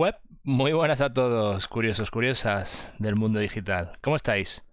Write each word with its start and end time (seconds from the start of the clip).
Web, 0.00 0.18
muy 0.44 0.72
buenas 0.72 1.02
a 1.02 1.12
todos, 1.12 1.68
curiosos, 1.68 2.10
curiosas 2.10 2.90
del 2.98 3.16
mundo 3.16 3.38
digital. 3.38 3.98
¿Cómo 4.00 4.16
estáis? 4.16 4.64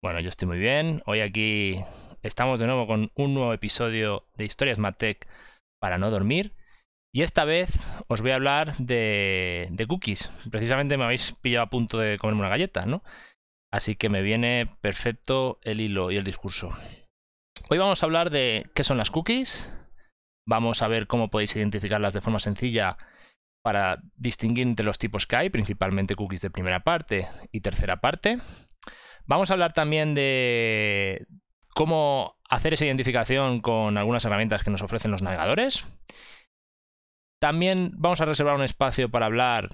Bueno, 0.00 0.20
yo 0.20 0.28
estoy 0.28 0.46
muy 0.46 0.58
bien. 0.58 1.02
Hoy 1.06 1.22
aquí 1.22 1.80
estamos 2.22 2.60
de 2.60 2.66
nuevo 2.66 2.86
con 2.86 3.10
un 3.16 3.34
nuevo 3.34 3.52
episodio 3.52 4.28
de 4.36 4.44
Historias 4.44 4.78
Matec 4.78 5.26
para 5.80 5.98
no 5.98 6.08
dormir. 6.08 6.54
Y 7.12 7.22
esta 7.22 7.44
vez 7.44 7.68
os 8.06 8.22
voy 8.22 8.30
a 8.30 8.36
hablar 8.36 8.76
de, 8.76 9.66
de 9.72 9.86
cookies. 9.88 10.30
Precisamente 10.52 10.96
me 10.96 11.02
habéis 11.02 11.32
pillado 11.32 11.64
a 11.64 11.70
punto 11.70 11.98
de 11.98 12.16
comerme 12.16 12.42
una 12.42 12.50
galleta, 12.50 12.86
¿no? 12.86 13.02
Así 13.72 13.96
que 13.96 14.08
me 14.08 14.22
viene 14.22 14.68
perfecto 14.80 15.58
el 15.64 15.80
hilo 15.80 16.12
y 16.12 16.16
el 16.16 16.22
discurso. 16.22 16.70
Hoy 17.70 17.78
vamos 17.78 18.00
a 18.00 18.06
hablar 18.06 18.30
de 18.30 18.70
qué 18.72 18.84
son 18.84 18.98
las 18.98 19.10
cookies. 19.10 19.68
Vamos 20.46 20.80
a 20.82 20.86
ver 20.86 21.08
cómo 21.08 21.28
podéis 21.28 21.56
identificarlas 21.56 22.14
de 22.14 22.20
forma 22.20 22.38
sencilla 22.38 22.98
para 23.64 24.02
distinguir 24.16 24.66
entre 24.66 24.84
los 24.84 24.98
tipos 24.98 25.26
que 25.26 25.36
hay, 25.36 25.48
principalmente 25.48 26.14
cookies 26.14 26.42
de 26.42 26.50
primera 26.50 26.84
parte 26.84 27.28
y 27.50 27.62
tercera 27.62 28.02
parte. 28.02 28.36
Vamos 29.24 29.48
a 29.48 29.54
hablar 29.54 29.72
también 29.72 30.14
de 30.14 31.26
cómo 31.74 32.36
hacer 32.46 32.74
esa 32.74 32.84
identificación 32.84 33.62
con 33.62 33.96
algunas 33.96 34.22
herramientas 34.26 34.64
que 34.64 34.70
nos 34.70 34.82
ofrecen 34.82 35.12
los 35.12 35.22
navegadores. 35.22 35.86
También 37.40 37.92
vamos 37.94 38.20
a 38.20 38.26
reservar 38.26 38.54
un 38.54 38.64
espacio 38.64 39.10
para 39.10 39.24
hablar 39.24 39.70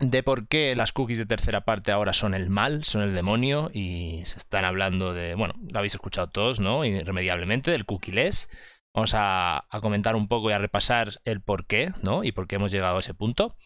de 0.00 0.24
por 0.24 0.48
qué 0.48 0.74
las 0.74 0.90
cookies 0.90 1.18
de 1.18 1.26
tercera 1.26 1.64
parte 1.64 1.92
ahora 1.92 2.14
son 2.14 2.34
el 2.34 2.50
mal, 2.50 2.82
son 2.82 3.02
el 3.02 3.14
demonio 3.14 3.70
y 3.72 4.22
se 4.24 4.38
están 4.38 4.64
hablando 4.64 5.14
de, 5.14 5.36
bueno, 5.36 5.54
lo 5.70 5.78
habéis 5.78 5.94
escuchado 5.94 6.30
todos, 6.30 6.58
¿no? 6.58 6.84
Irremediablemente, 6.84 7.70
del 7.70 7.84
cookieless. 7.84 8.48
Vamos 8.94 9.12
a, 9.14 9.66
comentar 9.82 10.14
un 10.14 10.28
poco 10.28 10.50
y 10.50 10.52
a 10.52 10.58
repasar 10.58 11.20
el 11.24 11.42
por 11.42 11.66
qué, 11.66 11.92
¿no? 12.02 12.22
Y 12.22 12.30
por 12.30 12.46
qué 12.46 12.56
hemos 12.56 12.70
llegado 12.70 12.96
a 12.96 13.00
ese 13.00 13.12
punto. 13.12 13.56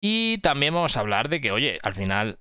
Y 0.00 0.38
también 0.38 0.74
vamos 0.74 0.96
a 0.96 1.00
hablar 1.00 1.28
de 1.28 1.40
que, 1.40 1.52
oye, 1.52 1.78
al 1.82 1.94
final 1.94 2.38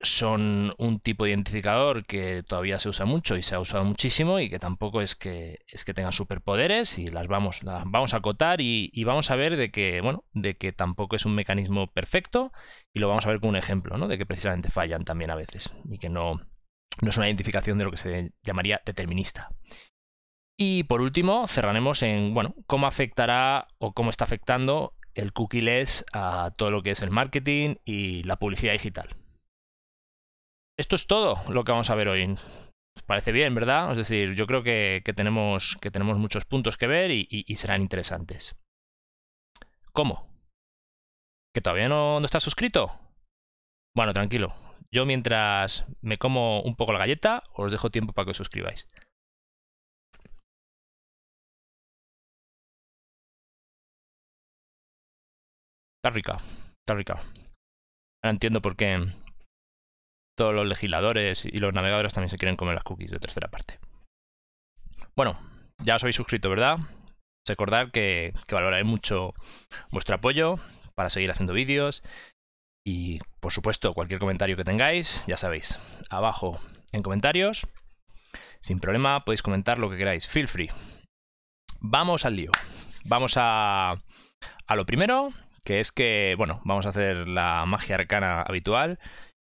son 0.00 0.74
un 0.78 1.00
tipo 1.00 1.24
de 1.24 1.30
identificador 1.30 2.06
que 2.06 2.44
todavía 2.44 2.78
se 2.78 2.88
usa 2.88 3.04
mucho 3.04 3.36
y 3.36 3.42
se 3.42 3.56
ha 3.56 3.60
usado 3.60 3.84
muchísimo 3.84 4.38
y 4.38 4.48
que 4.48 4.60
tampoco 4.60 5.00
es 5.00 5.16
que, 5.16 5.58
es 5.66 5.84
que 5.84 5.92
tengan 5.92 6.12
superpoderes 6.12 6.98
y 6.98 7.08
las 7.08 7.26
vamos, 7.26 7.64
las 7.64 7.82
vamos 7.84 8.14
a 8.14 8.18
acotar 8.18 8.60
y, 8.60 8.90
y, 8.92 9.02
vamos 9.02 9.32
a 9.32 9.36
ver 9.36 9.56
de 9.56 9.72
que, 9.72 10.00
bueno, 10.00 10.24
de 10.34 10.56
que 10.56 10.72
tampoco 10.72 11.16
es 11.16 11.24
un 11.26 11.34
mecanismo 11.34 11.88
perfecto 11.92 12.52
y 12.94 13.00
lo 13.00 13.08
vamos 13.08 13.26
a 13.26 13.30
ver 13.30 13.40
con 13.40 13.50
un 13.50 13.56
ejemplo, 13.56 13.98
¿no? 13.98 14.06
De 14.06 14.18
que 14.18 14.26
precisamente 14.26 14.70
fallan 14.70 15.04
también 15.04 15.32
a 15.32 15.36
veces 15.36 15.72
y 15.90 15.98
que 15.98 16.10
no, 16.10 16.34
no 17.00 17.10
es 17.10 17.16
una 17.16 17.26
identificación 17.26 17.78
de 17.78 17.84
lo 17.84 17.90
que 17.90 17.96
se 17.96 18.32
llamaría 18.44 18.80
determinista. 18.84 19.50
Y 20.60 20.82
por 20.84 21.00
último, 21.00 21.46
cerraremos 21.46 22.02
en 22.02 22.34
bueno, 22.34 22.54
cómo 22.66 22.88
afectará 22.88 23.68
o 23.78 23.92
cómo 23.92 24.10
está 24.10 24.24
afectando 24.24 24.92
el 25.14 25.32
cookie-less 25.32 26.04
a 26.12 26.52
todo 26.56 26.72
lo 26.72 26.82
que 26.82 26.90
es 26.90 27.00
el 27.00 27.10
marketing 27.10 27.76
y 27.84 28.24
la 28.24 28.38
publicidad 28.38 28.72
digital. 28.72 29.08
Esto 30.76 30.96
es 30.96 31.06
todo 31.06 31.40
lo 31.52 31.62
que 31.62 31.72
vamos 31.72 31.90
a 31.90 31.94
ver 31.94 32.08
hoy. 32.08 32.36
Parece 33.06 33.30
bien, 33.30 33.54
¿verdad? 33.54 33.92
Es 33.92 33.98
decir, 33.98 34.34
yo 34.34 34.46
creo 34.46 34.64
que, 34.64 35.02
tenemos, 35.14 35.76
que 35.80 35.92
tenemos, 35.92 36.18
muchos 36.18 36.44
puntos 36.44 36.76
que 36.76 36.88
ver 36.88 37.12
y, 37.12 37.26
y, 37.30 37.56
serán 37.56 37.80
interesantes. 37.80 38.56
¿Cómo? 39.92 40.28
¿Que 41.54 41.60
todavía 41.60 41.88
no, 41.88 42.20
no 42.20 42.26
estás 42.26 42.42
suscrito? 42.42 42.92
Bueno, 43.96 44.12
tranquilo. 44.12 44.54
Yo 44.90 45.06
mientras 45.06 45.86
me 46.00 46.18
como 46.18 46.62
un 46.62 46.76
poco 46.76 46.92
la 46.92 46.98
galleta, 46.98 47.42
os 47.54 47.72
dejo 47.72 47.90
tiempo 47.90 48.12
para 48.12 48.26
que 48.26 48.30
os 48.32 48.36
suscribáis. 48.36 48.86
Está 56.08 56.14
rica, 56.14 56.38
está 56.80 56.94
rica. 56.94 57.14
Ahora 58.22 58.30
entiendo 58.30 58.62
por 58.62 58.76
qué 58.76 59.12
todos 60.38 60.54
los 60.54 60.66
legisladores 60.66 61.44
y 61.44 61.58
los 61.58 61.74
navegadores 61.74 62.14
también 62.14 62.30
se 62.30 62.38
quieren 62.38 62.56
comer 62.56 62.76
las 62.76 62.84
cookies 62.84 63.10
de 63.10 63.18
tercera 63.18 63.50
parte. 63.50 63.78
Bueno, 65.14 65.38
ya 65.84 65.96
os 65.96 66.02
habéis 66.02 66.16
suscrito, 66.16 66.48
¿verdad? 66.48 66.78
Recordad 67.46 67.90
que, 67.90 68.32
que 68.46 68.54
valoraré 68.54 68.84
mucho 68.84 69.34
vuestro 69.90 70.14
apoyo 70.14 70.58
para 70.94 71.10
seguir 71.10 71.30
haciendo 71.30 71.52
vídeos. 71.52 72.02
Y 72.86 73.18
por 73.40 73.52
supuesto, 73.52 73.92
cualquier 73.92 74.18
comentario 74.18 74.56
que 74.56 74.64
tengáis, 74.64 75.26
ya 75.26 75.36
sabéis, 75.36 75.78
abajo 76.08 76.58
en 76.92 77.02
comentarios. 77.02 77.66
Sin 78.62 78.80
problema, 78.80 79.20
podéis 79.26 79.42
comentar 79.42 79.78
lo 79.78 79.90
que 79.90 79.98
queráis. 79.98 80.26
Feel 80.26 80.48
free. 80.48 80.70
Vamos 81.82 82.24
al 82.24 82.36
lío. 82.36 82.52
Vamos 83.04 83.34
a, 83.36 83.90
a 84.66 84.76
lo 84.76 84.86
primero, 84.86 85.34
que 85.68 85.80
es 85.80 85.92
que, 85.92 86.34
bueno, 86.38 86.62
vamos 86.64 86.86
a 86.86 86.88
hacer 86.88 87.28
la 87.28 87.66
magia 87.66 87.96
arcana 87.96 88.40
habitual 88.40 88.98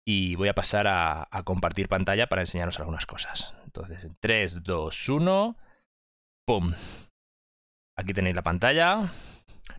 y 0.03 0.35
voy 0.37 0.49
a 0.49 0.55
pasar 0.55 0.87
a, 0.89 1.29
compartir 1.45 1.91
pantalla 1.91 2.27
para 2.27 2.41
enseñaros 2.41 2.79
algunas 2.81 3.05
cosas. 3.05 3.55
Entonces, 3.67 3.99
3, 4.21 4.63
2, 4.63 5.09
1, 5.11 5.57
¡pum! 6.47 6.73
Aquí 7.99 8.15
tenéis 8.15 8.35
la 8.35 8.43
pantalla. 8.43 9.11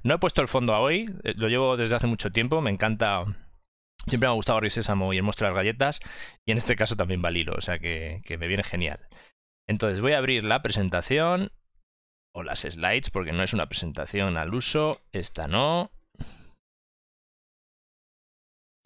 No 0.03 0.13
he 0.13 0.19
puesto 0.19 0.43
el 0.43 0.47
fondo 0.47 0.75
a 0.75 0.79
hoy, 0.79 1.11
eh, 1.23 1.33
lo 1.37 1.47
llevo 1.47 1.75
desde 1.75 1.95
hace 1.95 2.05
mucho 2.05 2.31
tiempo, 2.31 2.61
me 2.61 2.69
encanta... 2.69 3.25
Siempre 4.05 4.27
me 4.27 4.33
ha 4.33 4.35
gustado 4.35 4.61
Sésamo 4.69 5.13
y 5.13 5.17
el 5.17 5.23
monstruo 5.23 5.49
de 5.49 5.55
las 5.55 5.63
galletas, 5.63 5.99
y 6.45 6.51
en 6.51 6.59
este 6.59 6.75
caso 6.75 6.95
también 6.95 7.23
Valilo, 7.23 7.55
o 7.57 7.61
sea 7.61 7.79
que, 7.79 8.21
que 8.23 8.37
me 8.37 8.47
viene 8.47 8.61
genial. 8.61 8.99
Entonces 9.67 10.01
voy 10.01 10.11
a 10.13 10.19
abrir 10.19 10.43
la 10.43 10.61
presentación 10.61 11.51
o 12.31 12.43
las 12.43 12.59
slides, 12.59 13.09
porque 13.09 13.31
no 13.31 13.41
es 13.41 13.53
una 13.53 13.67
presentación 13.67 14.37
al 14.37 14.53
uso, 14.53 15.01
esta 15.11 15.47
no, 15.47 15.91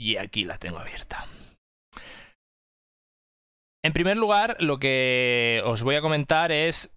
y 0.02 0.18
aquí 0.18 0.46
la 0.46 0.58
tengo 0.58 0.80
abierta. 0.80 1.28
En 3.84 3.94
primer 3.94 4.18
lugar, 4.18 4.58
lo 4.60 4.80
que 4.80 5.62
os 5.64 5.84
voy 5.84 5.96
a 5.96 6.02
comentar 6.02 6.52
es 6.52 6.96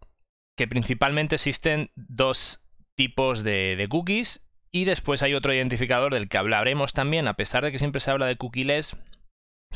que 0.57 0.67
principalmente 0.69 1.35
existen 1.35 1.91
dos 1.97 2.63
tipos 2.97 3.43
de, 3.43 3.87
cookies 3.91 4.49
y 4.71 4.85
después 4.85 5.23
hay 5.23 5.35
otro 5.35 5.53
identificador 5.53 6.15
del 6.15 6.29
que 6.29 6.39
hablaremos 6.39 6.95
también, 6.95 7.29
a 7.29 7.37
pesar 7.37 7.65
de 7.65 7.73
que 7.73 7.79
siempre 7.79 8.01
se 8.01 8.11
habla 8.11 8.27
de 8.27 8.37
cookieless, 8.37 8.97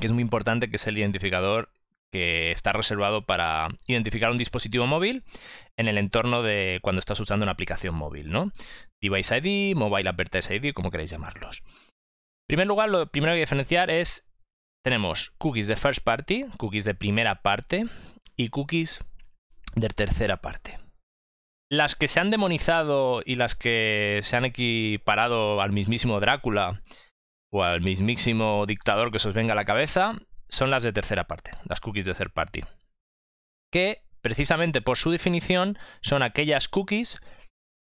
que 0.00 0.06
es 0.06 0.12
muy 0.12 0.22
importante, 0.22 0.71
que 0.71 0.77
es 0.77 0.87
el 0.87 0.99
identificador 0.99 1.71
que 2.11 2.50
está 2.53 2.72
reservado 2.72 3.27
para 3.27 3.69
identificar 3.87 4.31
un 4.31 4.38
dispositivo 4.38 4.87
móvil 4.87 5.25
en 5.77 5.88
el 5.88 5.99
entorno 5.99 6.43
de 6.43 6.78
cuando 6.83 7.00
estás 7.00 7.21
usando 7.21 7.44
una 7.44 7.53
aplicación 7.53 7.94
móvil, 7.94 8.31
¿no? 8.31 8.50
Device 9.03 9.37
ID, 9.37 9.77
Mobile 9.77 10.09
Advertise 10.09 10.55
ID, 10.55 10.72
como 10.72 10.91
queréis 10.91 11.11
llamarlos. 11.11 11.62
Primer 12.48 12.66
lugar, 12.66 12.88
lo 12.88 13.06
primero 13.10 13.34
que 13.34 13.41
diferenciar 13.41 13.91
es, 13.91 14.26
tenemos 14.82 15.32
cookies 15.36 15.69
de 15.69 15.76
first 15.76 16.03
party, 16.03 16.44
cookies 16.56 16.86
de 16.86 16.94
primera 16.94 17.42
parte 17.42 17.84
y 18.36 18.48
cookies 18.48 19.04
de 19.75 19.88
tercera 19.88 20.38
parte. 20.38 20.78
Las 21.70 21.94
que 21.94 22.08
se 22.08 22.20
han 22.20 22.31
demonizado 22.31 23.20
y 23.22 23.34
las 23.34 23.54
que 23.54 24.20
se 24.22 24.37
han 24.37 24.47
equiparado 24.47 25.60
al 25.60 25.72
mismísimo 25.72 26.20
Drácula 26.20 26.81
o 27.53 27.64
al 27.64 27.82
mismísimo 27.82 28.64
dictador 28.64 29.12
que 29.12 29.19
se 29.19 29.28
os 29.28 29.34
venga 29.34 29.53
a 29.53 29.56
la 29.56 29.66
cabeza 29.66 30.14
son 30.48 30.70
las 30.70 30.82
de 30.82 30.94
tercera 30.94 31.25
parte, 31.25 31.50
las 31.64 31.81
cookies 31.81 32.06
de 32.06 32.14
third 32.14 32.32
party. 32.32 32.62
Que 33.70 34.04
precisamente 34.22 34.81
por 34.81 34.97
su 34.97 35.10
definición 35.10 35.78
son 36.00 36.22
aquellas 36.22 36.69
cookies 36.69 37.20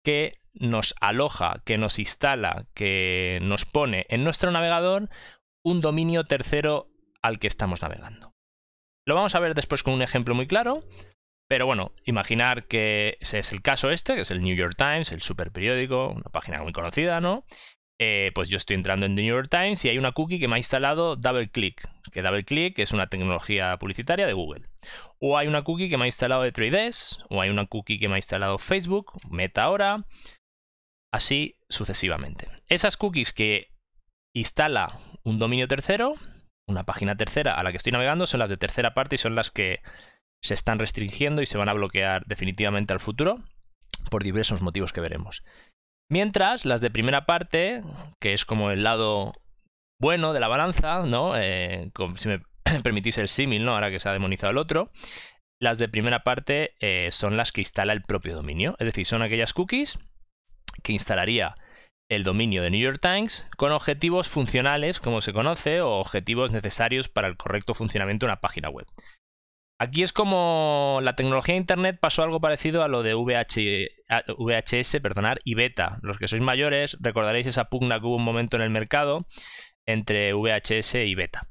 que 0.05 0.31
nos 0.53 0.95
aloja, 1.01 1.61
que 1.65 1.77
nos 1.77 1.99
instala, 1.99 2.67
que 2.73 3.39
nos 3.41 3.65
pone 3.65 4.05
en 4.07 4.23
nuestro 4.23 4.51
navegador 4.51 5.09
un 5.63 5.81
dominio 5.81 6.23
tercero 6.23 6.87
al 7.21 7.39
que 7.39 7.47
estamos 7.47 7.81
navegando. 7.81 8.33
Lo 9.05 9.15
vamos 9.15 9.35
a 9.35 9.39
ver 9.39 9.55
después 9.55 9.83
con 9.83 9.93
un 9.93 10.01
ejemplo 10.01 10.33
muy 10.33 10.47
claro, 10.47 10.83
pero 11.49 11.65
bueno, 11.65 11.91
imaginar 12.05 12.67
que 12.67 13.17
ese 13.19 13.39
es 13.39 13.51
el 13.51 13.61
caso 13.61 13.91
este, 13.91 14.15
que 14.15 14.21
es 14.21 14.31
el 14.31 14.41
New 14.41 14.55
York 14.55 14.75
Times, 14.77 15.11
el 15.11 15.21
super 15.21 15.51
periódico, 15.51 16.09
una 16.09 16.29
página 16.31 16.63
muy 16.63 16.71
conocida, 16.71 17.19
¿no? 17.19 17.45
Eh, 17.97 18.31
pues 18.35 18.49
yo 18.49 18.57
estoy 18.57 18.75
entrando 18.75 19.05
en 19.05 19.15
The 19.15 19.21
New 19.21 19.33
York 19.35 19.47
Times 19.49 19.85
y 19.85 19.89
hay 19.89 19.97
una 19.97 20.11
cookie 20.11 20.39
que 20.39 20.49
me 20.49 20.55
ha 20.55 20.57
instalado 20.57 21.15
DoubleClick, 21.15 21.87
que 22.11 22.21
DoubleClick 22.21 22.77
es 22.79 22.91
una 22.91 23.07
tecnología 23.07 23.77
publicitaria 23.77 24.27
de 24.27 24.33
Google. 24.33 24.67
O 25.19 25.37
hay 25.37 25.47
una 25.47 25.63
cookie 25.63 25.89
que 25.89 25.97
me 25.97 26.03
ha 26.03 26.07
instalado 26.07 26.41
de 26.41 26.51
3 26.51 27.19
o 27.29 27.41
hay 27.41 27.49
una 27.49 27.67
cookie 27.67 27.97
que 27.97 28.09
me 28.09 28.15
ha 28.15 28.17
instalado 28.17 28.57
Facebook, 28.57 29.13
Meta 29.29 29.63
ahora, 29.63 30.05
así 31.13 31.57
sucesivamente. 31.69 32.49
Esas 32.67 32.97
cookies 32.97 33.31
que 33.31 33.71
instala 34.33 34.99
un 35.23 35.39
dominio 35.39 35.69
tercero, 35.69 36.15
una 36.67 36.83
página 36.83 37.15
tercera 37.15 37.53
a 37.53 37.63
la 37.63 37.71
que 37.71 37.77
estoy 37.77 37.93
navegando, 37.93 38.27
son 38.27 38.41
las 38.41 38.49
de 38.49 38.57
tercera 38.57 38.93
parte 38.93 39.15
y 39.15 39.19
son 39.19 39.35
las 39.35 39.51
que 39.51 39.81
se 40.41 40.53
están 40.53 40.79
restringiendo 40.79 41.41
y 41.41 41.45
se 41.45 41.57
van 41.57 41.69
a 41.69 41.73
bloquear 41.73 42.25
definitivamente 42.25 42.91
al 42.91 42.99
futuro 42.99 43.37
por 44.11 44.23
diversos 44.23 44.61
motivos 44.61 44.91
que 44.91 45.01
veremos. 45.01 45.43
Mientras 46.09 46.65
las 46.65 46.81
de 46.81 46.91
primera 46.91 47.25
parte, 47.25 47.81
que 48.21 48.33
es 48.33 48.45
como 48.45 48.71
el 48.71 48.83
lado 48.83 49.33
bueno 49.99 50.33
de 50.33 50.39
la 50.39 50.47
balanza, 50.47 51.03
¿no? 51.05 51.35
Eh, 51.35 51.91
si 52.17 52.27
me 52.27 52.41
permitís 52.83 53.17
el 53.17 53.27
símil, 53.27 53.65
¿no? 53.65 53.73
Ahora 53.73 53.89
que 53.89 53.99
se 53.99 54.09
ha 54.09 54.13
demonizado 54.13 54.51
el 54.51 54.57
otro. 54.57 54.91
Las 55.59 55.77
de 55.77 55.87
primera 55.87 56.23
parte 56.23 56.75
eh, 56.79 57.09
son 57.11 57.37
las 57.37 57.51
que 57.51 57.61
instala 57.61 57.93
el 57.93 58.01
propio 58.01 58.35
dominio. 58.35 58.75
Es 58.79 58.85
decir, 58.85 59.05
son 59.05 59.21
aquellas 59.21 59.53
cookies 59.53 59.99
que 60.83 60.93
instalaría 60.93 61.55
el 62.09 62.23
dominio 62.23 62.61
de 62.61 62.69
New 62.69 62.81
York 62.81 62.99
Times 63.01 63.47
con 63.57 63.71
objetivos 63.71 64.27
funcionales, 64.27 64.99
como 64.99 65.21
se 65.21 65.33
conoce, 65.33 65.81
o 65.81 65.93
objetivos 65.93 66.51
necesarios 66.51 67.09
para 67.09 67.27
el 67.27 67.37
correcto 67.37 67.73
funcionamiento 67.73 68.25
de 68.25 68.33
una 68.33 68.41
página 68.41 68.69
web. 68.69 68.85
Aquí 69.77 70.03
es 70.03 70.13
como 70.13 70.99
la 71.03 71.15
tecnología 71.15 71.53
de 71.53 71.59
Internet 71.59 71.97
pasó 71.99 72.23
algo 72.23 72.39
parecido 72.39 72.81
a 72.81 72.87
lo 72.87 73.03
de 73.03 73.13
VHS 73.13 74.99
y 75.43 75.53
beta. 75.53 75.99
Los 76.01 76.17
que 76.17 76.29
sois 76.29 76.41
mayores 76.41 76.97
recordaréis 77.01 77.47
esa 77.47 77.65
pugna 77.65 77.99
que 77.99 78.05
hubo 78.05 78.15
un 78.15 78.23
momento 78.23 78.55
en 78.55 78.63
el 78.63 78.69
mercado 78.69 79.25
entre 79.85 80.33
VHS 80.33 80.95
y 80.95 81.13
beta. 81.15 81.49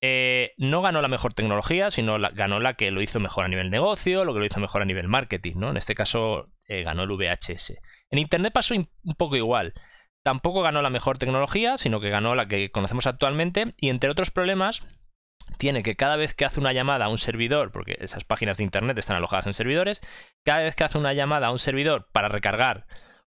Eh, 0.00 0.52
no 0.56 0.80
ganó 0.80 1.02
la 1.02 1.08
mejor 1.08 1.34
tecnología, 1.34 1.90
sino 1.90 2.18
ganó 2.32 2.60
la 2.60 2.74
que 2.74 2.90
lo 2.90 3.02
hizo 3.02 3.20
mejor 3.20 3.44
a 3.44 3.48
nivel 3.48 3.70
negocio, 3.70 4.24
lo 4.24 4.32
que 4.32 4.40
lo 4.40 4.46
hizo 4.46 4.60
mejor 4.60 4.80
a 4.80 4.86
nivel 4.86 5.08
marketing. 5.08 5.56
¿no? 5.56 5.70
En 5.70 5.76
este 5.76 5.94
caso 5.94 6.48
eh, 6.68 6.82
ganó 6.82 7.02
el 7.02 7.10
VHS. 7.10 7.74
En 8.10 8.18
Internet 8.18 8.54
pasó 8.54 8.74
un 8.74 8.88
poco 9.18 9.36
igual. 9.36 9.72
Tampoco 10.22 10.62
ganó 10.62 10.80
la 10.80 10.90
mejor 10.90 11.18
tecnología, 11.18 11.76
sino 11.76 12.00
que 12.00 12.10
ganó 12.10 12.34
la 12.34 12.48
que 12.48 12.70
conocemos 12.70 13.06
actualmente. 13.06 13.74
Y 13.76 13.90
entre 13.90 14.10
otros 14.10 14.30
problemas, 14.30 14.86
tiene 15.58 15.82
que 15.82 15.96
cada 15.96 16.16
vez 16.16 16.34
que 16.34 16.44
hace 16.44 16.60
una 16.60 16.72
llamada 16.72 17.06
a 17.06 17.08
un 17.08 17.18
servidor, 17.18 17.72
porque 17.72 17.96
esas 18.00 18.24
páginas 18.24 18.58
de 18.58 18.64
internet 18.64 18.98
están 18.98 19.16
alojadas 19.16 19.46
en 19.46 19.54
servidores, 19.54 20.02
cada 20.44 20.62
vez 20.62 20.74
que 20.74 20.84
hace 20.84 20.98
una 20.98 21.12
llamada 21.12 21.48
a 21.48 21.52
un 21.52 21.58
servidor 21.58 22.08
para 22.12 22.28
recargar 22.28 22.86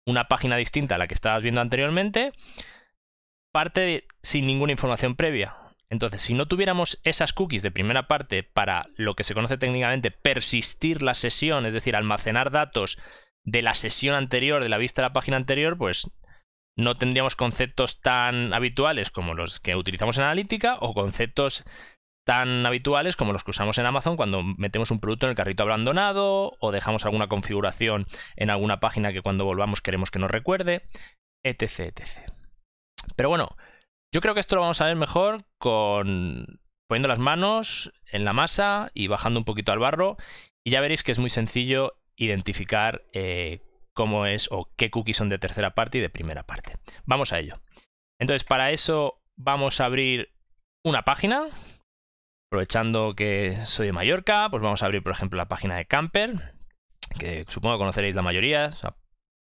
una 0.07 0.29
página 0.29 0.57
distinta 0.57 0.97
a 0.97 0.99
la 0.99 1.07
que 1.07 1.15
estabas 1.15 1.43
viendo 1.43 1.61
anteriormente, 1.61 2.33
parte 3.53 4.07
sin 4.23 4.47
ninguna 4.47 4.73
información 4.73 5.17
previa. 5.17 5.57
Entonces, 5.91 6.23
si 6.23 6.33
no 6.33 6.47
tuviéramos 6.47 7.01
esas 7.05 7.35
cookies 7.35 7.63
de 7.63 7.71
primera 7.71 8.09
parte 8.09 8.43
para 8.43 8.89
lo 8.97 9.15
que 9.15 9.25
se 9.25 9.35
conoce 9.35 9.59
técnicamente 9.59 10.11
persistir 10.11 11.03
la 11.03 11.15
sesión, 11.15 11.67
es 11.67 11.75
decir, 11.75 11.95
almacenar 11.95 12.51
datos 12.51 12.99
de 13.45 13.61
la 13.61 13.75
sesión 13.75 14.15
anterior, 14.15 14.63
de 14.63 14.71
la 14.71 14.79
vista 14.79 15.03
de 15.03 15.09
la 15.09 15.13
página 15.13 15.37
anterior, 15.37 15.77
pues 15.77 16.11
no 16.77 16.95
tendríamos 16.95 17.37
conceptos 17.37 18.01
tan 18.01 18.55
habituales 18.55 19.11
como 19.11 19.35
los 19.35 19.61
que 19.61 19.77
utilizamos 19.77 20.17
en 20.17 20.25
analítica 20.25 20.79
o 20.81 20.95
conceptos 20.95 21.65
tan 22.25 22.65
habituales 22.67 23.17
como 23.17 23.33
los 23.33 23.45
que 23.45 23.51
usamos 23.51 23.79
en 23.79 23.87
Amazon 23.87 24.17
cuando 24.17 24.43
metemos 24.43 24.91
un 24.91 25.01
producto 25.01 25.27
en 25.27 25.31
el 25.31 25.37
carrito 25.37 25.65
abandonado 25.65 26.57
o 26.61 26.73
dejamos 26.73 27.05
alguna 27.05 27.29
configuración 27.29 28.07
en 28.37 28.51
alguna 28.51 28.81
página 28.81 29.13
que 29.13 29.23
cuando 29.23 29.45
volvamos 29.45 29.81
queremos 29.81 30.11
que 30.11 30.19
nos 30.19 30.31
recuerde, 30.31 30.83
etc, 31.45 31.81
etc. 31.81 32.31
Pero 33.17 33.29
bueno, 33.29 33.57
yo 34.15 34.21
creo 34.21 34.35
que 34.35 34.41
esto 34.41 34.55
lo 34.55 34.63
vamos 34.63 34.81
a 34.81 34.87
ver 34.87 34.97
mejor 34.97 35.45
con 35.59 36.61
poniendo 36.89 37.09
las 37.09 37.19
manos 37.19 37.93
en 38.11 38.25
la 38.25 38.35
masa 38.35 38.91
y 38.95 39.07
bajando 39.09 39.41
un 39.41 39.45
poquito 39.45 39.73
al 39.73 39.79
barro 39.79 40.17
y 40.65 40.71
ya 40.71 40.81
veréis 40.81 41.03
que 41.03 41.13
es 41.13 41.19
muy 41.19 41.31
sencillo 41.31 41.95
identificar 42.17 43.03
eh, 43.13 43.61
cómo 43.95 44.27
es 44.27 44.49
o 44.51 44.71
qué 44.77 44.91
cookies 44.91 45.17
son 45.17 45.29
de 45.29 45.39
tercera 45.39 45.75
parte 45.75 45.99
y 45.99 46.01
de 46.01 46.11
primera 46.11 46.45
parte. 46.45 46.77
Vamos 47.05 47.33
a 47.33 47.39
ello. 47.39 47.61
Entonces, 48.21 48.45
para 48.45 48.71
eso 48.71 49.23
vamos 49.37 49.81
a 49.81 49.87
abrir 49.87 50.33
una 50.85 51.03
página. 51.03 51.47
Aprovechando 52.53 53.15
que 53.17 53.57
soy 53.65 53.87
de 53.87 53.93
Mallorca, 53.95 54.51
pues 54.51 54.63
vamos 54.63 54.83
a 54.83 54.85
abrir, 54.85 55.03
por 55.03 55.13
ejemplo, 55.13 55.39
la 55.39 55.49
página 55.49 55.75
de 55.75 55.87
Camper, 55.87 56.53
que 57.19 57.47
supongo 57.49 57.77
que 57.77 57.79
conoceréis 57.79 58.15
la 58.15 58.21
mayoría. 58.21 58.69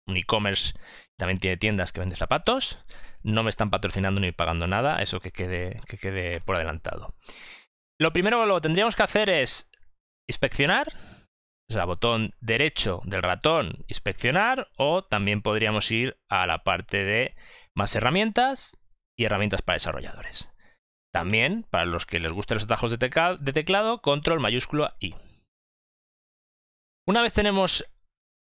un 0.06 0.16
e-commerce 0.16 0.76
también 1.18 1.40
tiene 1.40 1.58
tiendas 1.58 1.92
que 1.92 2.02
venden 2.02 2.18
zapatos. 2.18 2.78
No 3.24 3.42
me 3.42 3.50
están 3.50 3.72
patrocinando 3.72 4.22
ni 4.22 4.32
pagando 4.32 4.68
nada, 4.68 5.02
eso 5.02 5.22
que 5.22 5.32
quede, 5.32 5.78
que 5.88 5.98
quede 5.98 6.40
por 6.42 6.56
adelantado. 6.56 7.12
Lo 8.00 8.14
primero 8.14 8.42
que 8.42 8.46
lo 8.46 8.62
tendríamos 8.62 8.96
que 8.96 9.02
hacer 9.02 9.32
es 9.32 9.72
inspeccionar, 10.30 10.94
o 11.68 11.74
sea, 11.74 11.86
botón 11.86 12.36
derecho 12.42 13.02
del 13.06 13.24
ratón, 13.24 13.86
inspeccionar, 13.88 14.70
o 14.78 15.04
también 15.04 15.42
podríamos 15.42 15.90
ir 15.90 16.20
a 16.30 16.46
la 16.46 16.64
parte 16.64 17.04
de 17.04 17.36
más 17.76 17.96
herramientas 17.96 18.78
y 19.18 19.26
herramientas 19.26 19.64
para 19.64 19.78
desarrolladores. 19.78 20.52
También, 21.12 21.66
para 21.70 21.86
los 21.86 22.06
que 22.06 22.20
les 22.20 22.32
gusten 22.32 22.56
los 22.56 22.66
atajos 22.66 22.92
de, 22.92 23.54
teclado, 23.54 24.02
control 24.02 24.40
mayúscula 24.40 24.96
I. 25.00 25.16
Una 27.08 27.22
vez 27.22 27.34
tenemos 27.34 27.86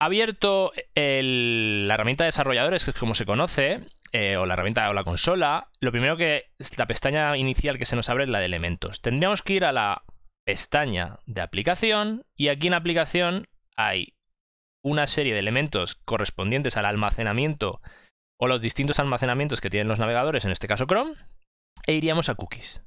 abierto 0.01 0.73
la 0.95 1.95
herramienta 1.95 2.25
de 2.25 2.29
desarrolladores, 2.29 2.85
que 2.85 2.91
es 2.91 2.99
como 2.99 3.15
se 3.15 3.25
conoce, 3.25 3.87
eh, 4.13 4.37
o 4.37 4.47
la 4.47 4.55
herramienta 4.55 4.91
o 4.91 4.95
la 4.95 5.05
consola, 5.05 5.69
lo 5.81 5.93
primero 5.93 6.17
que 6.17 6.51
la 6.77 6.87
pestaña 6.87 7.37
inicial 7.37 7.79
que 7.79 7.87
se 7.87 7.97
nos 7.97 8.09
abre 8.09 8.25
es 8.25 8.31
la 8.31 8.41
de 8.41 8.47
elementos. 8.47 9.01
Tendríamos 9.01 9.43
que 9.43 9.55
ir 9.55 9.65
a 9.65 9.73
la 9.73 10.03
pestaña 10.45 11.19
de 11.27 11.41
aplicación 11.41 12.25
y 12.37 12.49
aquí 12.49 12.67
en 12.67 12.75
aplicación 12.75 13.49
hay 13.77 14.15
una 14.83 15.07
serie 15.07 15.35
de 15.35 15.41
elementos 15.41 15.97
correspondientes 15.97 16.77
al 16.77 16.87
almacenamiento 16.87 17.81
o 18.39 18.47
los 18.47 18.61
distintos 18.61 19.01
almacenamientos 19.01 19.61
que 19.61 19.71
tienen 19.71 19.89
los 19.89 19.99
navegadores, 19.99 20.45
en 20.45 20.53
este 20.53 20.69
caso 20.69 20.87
Chrome, 20.87 21.15
e 21.87 21.95
iríamos 21.95 22.29
a 22.29 22.35
cookies. 22.35 22.83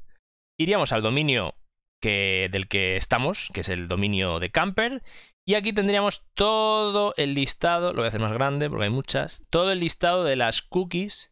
Iríamos 0.58 0.92
al 0.92 1.02
dominio 1.02 1.56
que, 2.02 2.50
del 2.52 2.68
que 2.68 2.98
estamos, 2.98 3.50
que 3.54 3.62
es 3.62 3.70
el 3.70 3.88
dominio 3.88 4.40
de 4.40 4.52
Camper, 4.52 5.04
y 5.46 5.56
aquí 5.56 5.74
tendríamos 5.74 6.26
todo 6.36 7.14
el 7.18 7.34
listado, 7.34 7.94
lo 7.94 7.98
voy 7.98 8.06
a 8.06 8.08
hacer 8.10 8.22
más 8.22 8.34
grande 8.34 8.70
porque 8.70 8.86
hay 8.86 8.92
muchas, 8.92 9.46
todo 9.50 9.72
el 9.72 9.80
listado 9.80 10.24
de 10.24 10.36
las 10.36 10.62
cookies 10.62 11.32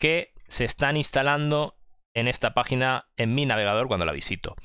que 0.00 0.32
se 0.48 0.64
están 0.64 0.96
instalando 0.96 1.78
en 2.14 2.28
esta 2.28 2.54
página 2.54 3.08
en 3.16 3.34
mi 3.34 3.46
navegador 3.46 3.88
cuando 3.88 4.06
la 4.06 4.12
visito. 4.12 4.56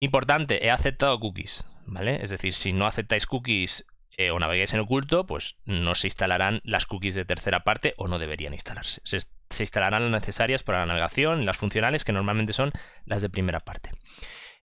Importante, 0.00 0.66
he 0.66 0.70
aceptado 0.70 1.18
cookies, 1.18 1.64
¿vale? 1.86 2.22
Es 2.22 2.30
decir, 2.30 2.52
si 2.52 2.72
no 2.72 2.86
aceptáis 2.86 3.26
cookies 3.26 3.86
eh, 4.20 4.32
o 4.32 4.38
navegáis 4.40 4.74
en 4.74 4.80
oculto, 4.80 5.26
pues 5.26 5.56
no 5.64 5.94
se 5.94 6.08
instalarán 6.08 6.60
las 6.64 6.86
cookies 6.86 7.14
de 7.14 7.24
tercera 7.24 7.62
parte 7.62 7.94
o 7.98 8.08
no 8.08 8.18
deberían 8.18 8.52
instalarse. 8.52 9.00
Se, 9.04 9.18
instalarán 9.62 10.02
las 10.02 10.10
necesarias 10.10 10.64
para 10.64 10.80
la 10.80 10.86
navegación, 10.86 11.46
las 11.46 11.56
funcionales, 11.56 12.02
que 12.02 12.12
normalmente 12.12 12.52
son 12.52 12.72
las 13.04 13.22
de 13.22 13.30
primera 13.30 13.60
parte. 13.60 13.92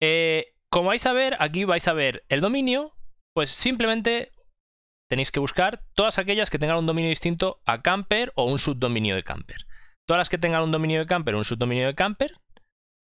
Eh, 0.02 0.56
como 0.72 0.88
vais 0.88 1.06
a 1.06 1.14
ver, 1.14 1.38
aquí 1.40 1.64
vais 1.64 1.88
a 1.88 1.94
ver 1.94 2.26
el 2.28 2.42
dominio, 2.42 2.96
pues 3.36 3.52
simplemente 3.52 4.32
tenéis 5.12 5.32
que 5.32 5.40
buscar 5.40 5.84
todas 5.94 6.18
aquellas 6.18 6.50
que 6.50 6.58
tengan 6.58 6.78
un 6.78 6.88
dominio 6.88 7.10
distinto 7.10 7.62
a 7.66 7.84
Camper 7.84 8.34
o 8.36 8.46
un 8.46 8.58
subdominio 8.58 9.16
de 9.16 9.24
Camper. 9.24 9.68
Todas 10.08 10.22
las 10.22 10.30
que 10.30 10.40
tengan 10.40 10.64
un 10.64 10.72
dominio 10.72 11.00
de 11.00 11.06
Camper 11.06 11.36
o 11.36 11.38
un 11.38 11.46
subdominio 11.46 11.86
de 11.86 11.94
Camper 11.94 12.34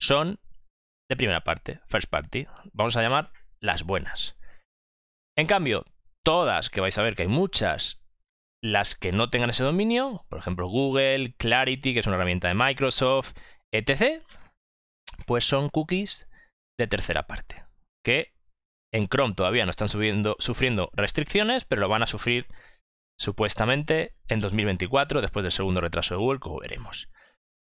son 0.00 0.40
de 1.10 1.16
primera 1.16 1.44
parte, 1.44 1.80
first 1.86 2.08
party. 2.08 2.46
Vamos 2.72 2.96
a 2.96 3.02
llamar 3.02 3.30
las 3.60 3.82
buenas. 3.82 4.38
En 5.36 5.46
cambio, 5.46 5.84
todas, 6.24 6.70
que 6.70 6.80
vais 6.80 6.96
a 6.98 7.02
ver 7.02 7.14
que 7.14 7.22
hay 7.22 7.28
muchas, 7.28 8.02
las 8.62 8.94
que 8.94 9.12
no 9.12 9.30
tengan 9.30 9.50
ese 9.50 9.64
dominio, 9.64 10.24
por 10.28 10.38
ejemplo 10.38 10.68
Google, 10.68 11.34
Clarity, 11.38 11.94
que 11.94 12.00
es 12.00 12.06
una 12.06 12.16
herramienta 12.16 12.48
de 12.48 12.54
Microsoft, 12.54 13.34
etc., 13.72 14.22
pues 15.26 15.44
son 15.44 15.68
cookies 15.68 16.28
de 16.78 16.86
tercera 16.86 17.26
parte, 17.26 17.64
que 18.04 18.34
en 18.92 19.06
Chrome 19.06 19.34
todavía 19.34 19.64
no 19.64 19.70
están 19.70 19.88
sufriendo 19.88 20.90
restricciones, 20.94 21.64
pero 21.64 21.80
lo 21.80 21.88
van 21.88 22.02
a 22.02 22.06
sufrir 22.06 22.46
supuestamente 23.18 24.14
en 24.28 24.40
2024, 24.40 25.20
después 25.20 25.44
del 25.44 25.52
segundo 25.52 25.80
retraso 25.80 26.14
de 26.14 26.20
Google, 26.20 26.40
como 26.40 26.60
veremos. 26.60 27.10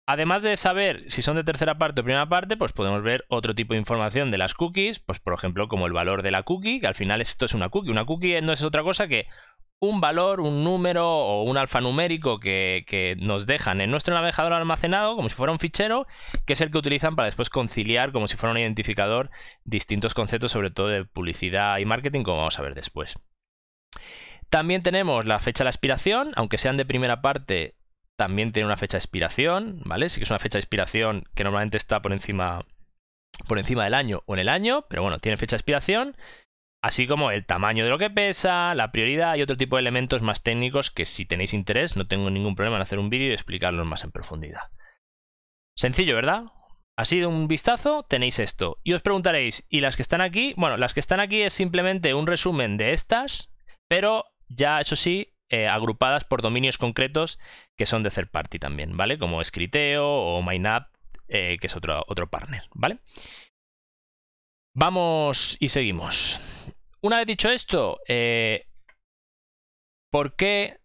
Además 0.06 0.42
de 0.42 0.56
saber 0.56 1.08
si 1.10 1.22
son 1.22 1.36
de 1.36 1.44
tercera 1.44 1.78
parte 1.78 2.00
o 2.00 2.04
primera 2.04 2.28
parte, 2.28 2.56
pues 2.56 2.72
podemos 2.72 3.02
ver 3.02 3.24
otro 3.28 3.54
tipo 3.54 3.74
de 3.74 3.80
información 3.80 4.32
de 4.32 4.38
las 4.38 4.54
cookies, 4.54 4.98
pues 4.98 5.20
por 5.20 5.32
ejemplo 5.32 5.68
como 5.68 5.86
el 5.86 5.92
valor 5.92 6.22
de 6.22 6.32
la 6.32 6.42
cookie, 6.42 6.80
que 6.80 6.88
al 6.88 6.96
final 6.96 7.20
esto 7.20 7.44
es 7.44 7.54
una 7.54 7.68
cookie. 7.68 7.90
Una 7.90 8.04
cookie 8.04 8.40
no 8.40 8.52
es 8.52 8.62
otra 8.62 8.82
cosa 8.82 9.06
que 9.06 9.26
un 9.82 10.00
valor, 10.00 10.40
un 10.40 10.62
número 10.62 11.08
o 11.08 11.42
un 11.42 11.56
alfanumérico 11.56 12.38
que, 12.38 13.16
nos 13.20 13.46
dejan 13.46 13.80
en 13.80 13.90
nuestro 13.90 14.14
navegador 14.14 14.52
almacenado 14.52 15.16
como 15.16 15.28
si 15.28 15.34
fuera 15.34 15.52
un 15.52 15.58
fichero, 15.58 16.06
que 16.46 16.52
es 16.52 16.60
el 16.60 16.70
que 16.70 16.78
utilizan 16.78 17.16
para 17.16 17.26
después 17.26 17.50
conciliar 17.50 18.12
como 18.12 18.28
si 18.28 18.36
fuera 18.36 18.52
un 18.52 18.58
identificador 18.58 19.30
distintos 19.64 20.14
conceptos, 20.14 20.52
sobre 20.52 20.70
todo 20.70 20.86
de 20.86 21.04
publicidad 21.04 21.78
y 21.78 21.84
marketing, 21.84 22.22
como 22.22 22.38
vamos 22.38 22.58
a 22.60 22.62
ver 22.62 22.74
después. 22.74 23.18
También 24.50 24.82
tenemos 24.82 25.26
la 25.26 25.40
fecha 25.40 25.64
de 25.64 25.66
la 25.66 25.70
expiración, 25.70 26.30
aunque 26.36 26.58
sean 26.58 26.76
de 26.76 26.84
primera 26.84 27.20
parte, 27.20 27.74
también 28.16 28.52
tiene 28.52 28.66
una 28.66 28.76
fecha 28.76 28.96
de 28.96 29.00
expiración, 29.00 29.80
¿vale? 29.84 30.08
Sí 30.08 30.20
que 30.20 30.24
es 30.24 30.30
una 30.30 30.38
fecha 30.38 30.58
de 30.58 30.60
expiración 30.60 31.24
que 31.34 31.44
normalmente 31.44 31.76
está 31.76 32.02
por 32.02 32.12
encima, 32.12 32.64
por 33.48 33.58
encima 33.58 33.84
del 33.84 33.94
año 33.94 34.22
o 34.26 34.34
en 34.34 34.40
el 34.40 34.48
año, 34.48 34.86
pero 34.88 35.02
bueno, 35.02 35.18
tiene 35.18 35.36
fecha 35.36 35.56
de 35.56 35.60
expiración, 35.60 36.16
así 36.82 37.06
como 37.06 37.30
el 37.30 37.46
tamaño 37.46 37.84
de 37.84 37.90
lo 37.90 37.98
que 37.98 38.10
pesa, 38.10 38.74
la 38.74 38.92
prioridad 38.92 39.36
y 39.36 39.42
otro 39.42 39.56
tipo 39.56 39.76
de 39.76 39.80
elementos 39.80 40.22
más 40.22 40.42
técnicos 40.42 40.90
que 40.90 41.06
si 41.06 41.24
tenéis 41.26 41.54
interés 41.54 41.96
no 41.96 42.06
tengo 42.06 42.30
ningún 42.30 42.54
problema 42.54 42.76
en 42.76 42.82
hacer 42.82 42.98
un 42.98 43.10
vídeo 43.10 43.30
y 43.30 43.34
explicarlos 43.34 43.86
más 43.86 44.04
en 44.04 44.12
profundidad. 44.12 44.70
Sencillo, 45.76 46.16
¿verdad? 46.16 46.44
Así 46.96 47.18
de 47.18 47.26
un 47.26 47.48
vistazo 47.48 48.04
tenéis 48.04 48.38
esto. 48.38 48.78
Y 48.84 48.92
os 48.92 49.02
preguntaréis, 49.02 49.66
¿y 49.70 49.80
las 49.80 49.96
que 49.96 50.02
están 50.02 50.20
aquí? 50.20 50.54
Bueno, 50.56 50.76
las 50.76 50.92
que 50.92 51.00
están 51.00 51.20
aquí 51.20 51.40
es 51.40 51.54
simplemente 51.54 52.14
un 52.14 52.26
resumen 52.26 52.76
de 52.76 52.92
estas, 52.92 53.50
pero 53.88 54.26
ya 54.48 54.80
eso 54.80 54.96
sí, 54.96 55.31
eh, 55.52 55.68
agrupadas 55.68 56.24
por 56.24 56.40
dominios 56.40 56.78
concretos 56.78 57.38
que 57.76 57.84
son 57.84 58.02
de 58.02 58.10
third 58.10 58.30
party 58.30 58.58
también, 58.58 58.96
¿vale? 58.96 59.18
Como 59.18 59.44
Scriteo 59.44 60.06
o 60.06 60.40
MindUp, 60.40 60.84
eh, 61.28 61.58
que 61.60 61.66
es 61.66 61.76
otro, 61.76 62.02
otro 62.08 62.30
partner, 62.30 62.64
¿vale? 62.72 63.00
Vamos 64.74 65.58
y 65.60 65.68
seguimos. 65.68 66.40
Una 67.02 67.18
vez 67.18 67.26
dicho 67.26 67.50
esto, 67.50 68.00
eh, 68.08 68.66
¿por 70.10 70.36
qué 70.36 70.80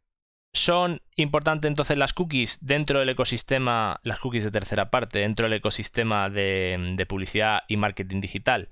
son 0.53 1.01
importantes 1.15 1.69
entonces 1.69 1.97
las 1.97 2.11
cookies 2.11 2.65
dentro 2.65 2.99
del 2.99 3.07
ecosistema, 3.07 4.01
las 4.03 4.19
cookies 4.19 4.43
de 4.43 4.51
tercera 4.51 4.89
parte, 4.89 5.19
dentro 5.19 5.45
del 5.45 5.59
ecosistema 5.59 6.29
de, 6.29 7.05
publicidad 7.07 7.61
y 7.69 7.77
marketing 7.77 8.19
digital? 8.19 8.67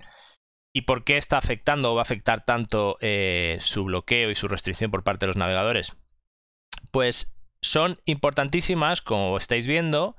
¿Y 0.76 0.82
por 0.82 1.06
qué 1.06 1.16
está 1.16 1.38
afectando 1.38 1.94
o 1.94 1.96
va 1.96 2.02
a 2.02 2.04
afectar 2.04 2.44
tanto 2.44 2.98
eh, 3.00 3.56
su 3.62 3.86
bloqueo 3.86 4.30
y 4.30 4.36
su 4.36 4.50
restricción 4.50 4.92
por 4.92 5.06
parte 5.06 5.26
de 5.26 5.28
los 5.28 5.38
navegadores? 5.38 5.96
Pues 6.92 7.34
son 7.62 8.02
importantísimas, 8.04 9.02
como 9.02 9.38
estáis 9.38 9.68
viendo, 9.68 10.18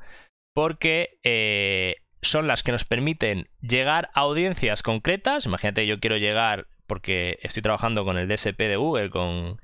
porque 0.55 1.21
eh, 1.25 1.97
son 2.23 2.47
las 2.47 2.63
que 2.63 2.73
nos 2.73 2.87
permiten 2.87 3.51
llegar 3.61 4.09
a 4.15 4.21
audiencias 4.21 4.83
concretas. 4.83 5.45
Imagínate, 5.45 5.87
yo 5.87 6.01
quiero 6.01 6.17
llegar, 6.17 6.69
porque 6.87 7.39
estoy 7.43 7.63
trabajando 7.63 8.07
con 8.07 8.17
el 8.17 8.27
DSP 8.27 8.59
de 8.61 8.77
Google, 8.77 9.11
con, 9.11 9.59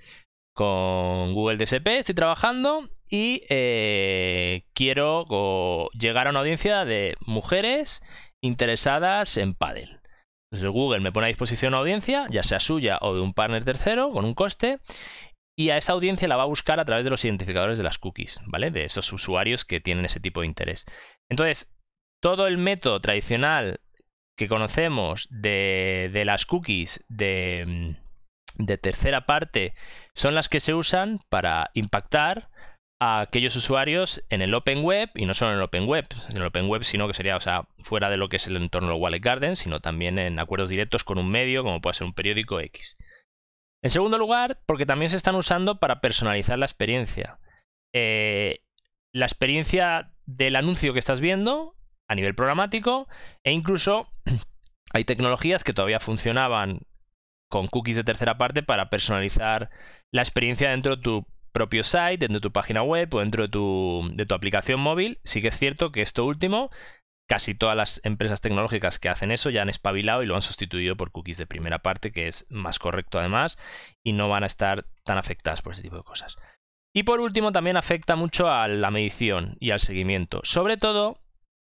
Google 0.54 1.56
DSP, 1.56 1.86
estoy 1.86 2.14
trabajando 2.14 2.90
y 3.08 3.46
eh, 3.48 4.66
quiero 4.74 5.88
llegar 5.98 6.26
a 6.26 6.30
una 6.30 6.40
audiencia 6.40 6.84
de 6.84 7.16
mujeres 7.24 8.02
interesadas 8.42 9.38
en 9.38 9.54
paddle. 9.54 10.01
Google 10.52 11.00
me 11.00 11.12
pone 11.12 11.26
a 11.26 11.28
disposición 11.28 11.72
una 11.72 11.78
audiencia, 11.78 12.26
ya 12.30 12.42
sea 12.42 12.60
suya 12.60 12.98
o 13.00 13.14
de 13.14 13.20
un 13.20 13.32
partner 13.32 13.64
tercero, 13.64 14.10
con 14.12 14.24
un 14.24 14.34
coste, 14.34 14.80
y 15.56 15.70
a 15.70 15.76
esa 15.76 15.92
audiencia 15.92 16.28
la 16.28 16.36
va 16.36 16.44
a 16.44 16.46
buscar 16.46 16.80
a 16.80 16.84
través 16.84 17.04
de 17.04 17.10
los 17.10 17.24
identificadores 17.24 17.78
de 17.78 17.84
las 17.84 17.98
cookies, 17.98 18.40
¿vale? 18.46 18.70
De 18.70 18.84
esos 18.84 19.12
usuarios 19.12 19.64
que 19.64 19.80
tienen 19.80 20.04
ese 20.04 20.20
tipo 20.20 20.40
de 20.40 20.46
interés. 20.46 20.86
Entonces, 21.28 21.74
todo 22.20 22.46
el 22.46 22.58
método 22.58 23.00
tradicional 23.00 23.80
que 24.36 24.48
conocemos 24.48 25.28
de, 25.30 26.22
las 26.24 26.46
cookies 26.46 27.04
de, 27.08 27.96
de, 28.56 28.78
tercera 28.78 29.26
parte 29.26 29.74
son 30.14 30.34
las 30.34 30.48
que 30.48 30.60
se 30.60 30.74
usan 30.74 31.18
para 31.28 31.70
impactar 31.74 32.48
a 33.02 33.20
aquellos 33.20 33.56
usuarios 33.56 34.24
en 34.30 34.42
el 34.42 34.54
Open 34.54 34.84
Web 34.84 35.10
y 35.16 35.26
no 35.26 35.34
solo 35.34 35.50
en 35.50 35.56
el 35.56 35.64
Open 35.64 35.88
Web, 35.88 36.06
en 36.28 36.36
el 36.36 36.46
Open 36.46 36.68
Web, 36.68 36.84
sino 36.84 37.08
que 37.08 37.14
sería, 37.14 37.36
o 37.36 37.40
sea, 37.40 37.66
fuera 37.78 38.08
de 38.08 38.16
lo 38.16 38.28
que 38.28 38.36
es 38.36 38.46
el 38.46 38.56
entorno 38.56 38.90
de 38.90 38.94
Wallet 38.94 39.18
Garden, 39.18 39.56
sino 39.56 39.80
también 39.80 40.20
en 40.20 40.38
acuerdos 40.38 40.70
directos 40.70 41.02
con 41.02 41.18
un 41.18 41.28
medio, 41.28 41.64
como 41.64 41.80
puede 41.80 41.94
ser 41.94 42.06
un 42.06 42.14
periódico 42.14 42.60
X. 42.60 42.96
En 43.82 43.90
segundo 43.90 44.18
lugar, 44.18 44.62
porque 44.66 44.86
también 44.86 45.10
se 45.10 45.16
están 45.16 45.34
usando 45.34 45.80
para 45.80 46.00
personalizar 46.00 46.56
la 46.60 46.66
experiencia. 46.66 47.40
Eh, 47.92 48.60
la 49.12 49.26
experiencia 49.26 50.12
del 50.26 50.54
anuncio 50.54 50.92
que 50.92 51.00
estás 51.00 51.20
viendo 51.20 51.74
a 52.06 52.14
nivel 52.14 52.36
programático 52.36 53.08
e 53.42 53.50
incluso 53.50 54.12
hay 54.92 55.02
tecnologías 55.02 55.64
que 55.64 55.72
todavía 55.72 55.98
funcionaban 55.98 56.82
con 57.50 57.66
cookies 57.66 57.96
de 57.96 58.04
tercera 58.04 58.38
parte 58.38 58.62
para 58.62 58.90
personalizar 58.90 59.70
la 60.12 60.22
experiencia 60.22 60.70
dentro 60.70 60.94
de 60.94 61.02
tu 61.02 61.26
propio 61.52 61.84
site, 61.84 62.18
dentro 62.18 62.40
de 62.40 62.48
tu 62.48 62.52
página 62.52 62.82
web 62.82 63.14
o 63.14 63.20
dentro 63.20 63.44
de 63.44 63.48
tu, 63.48 64.10
de 64.14 64.26
tu 64.26 64.34
aplicación 64.34 64.80
móvil. 64.80 65.20
Sí 65.24 65.42
que 65.42 65.48
es 65.48 65.58
cierto 65.58 65.92
que 65.92 66.02
esto 66.02 66.24
último 66.24 66.70
casi 67.32 67.54
todas 67.54 67.76
las 67.76 68.00
empresas 68.04 68.42
tecnológicas 68.42 68.98
que 68.98 69.08
hacen 69.08 69.30
eso 69.30 69.48
ya 69.48 69.62
han 69.62 69.70
espabilado 69.70 70.22
y 70.22 70.26
lo 70.26 70.34
han 70.34 70.42
sustituido 70.42 70.96
por 70.96 71.12
cookies 71.12 71.38
de 71.38 71.46
primera 71.46 71.78
parte, 71.78 72.12
que 72.12 72.28
es 72.28 72.46
más 72.50 72.78
correcto 72.78 73.18
además, 73.18 73.58
y 74.02 74.12
no 74.12 74.28
van 74.28 74.42
a 74.42 74.46
estar 74.46 74.84
tan 75.02 75.16
afectadas 75.16 75.62
por 75.62 75.72
ese 75.72 75.80
tipo 75.80 75.96
de 75.96 76.02
cosas. 76.02 76.36
Y 76.94 77.04
por 77.04 77.20
último, 77.20 77.52
también 77.52 77.78
afecta 77.78 78.16
mucho 78.16 78.50
a 78.50 78.68
la 78.68 78.90
medición 78.90 79.56
y 79.60 79.70
al 79.70 79.80
seguimiento, 79.80 80.40
sobre 80.44 80.76
todo 80.76 81.22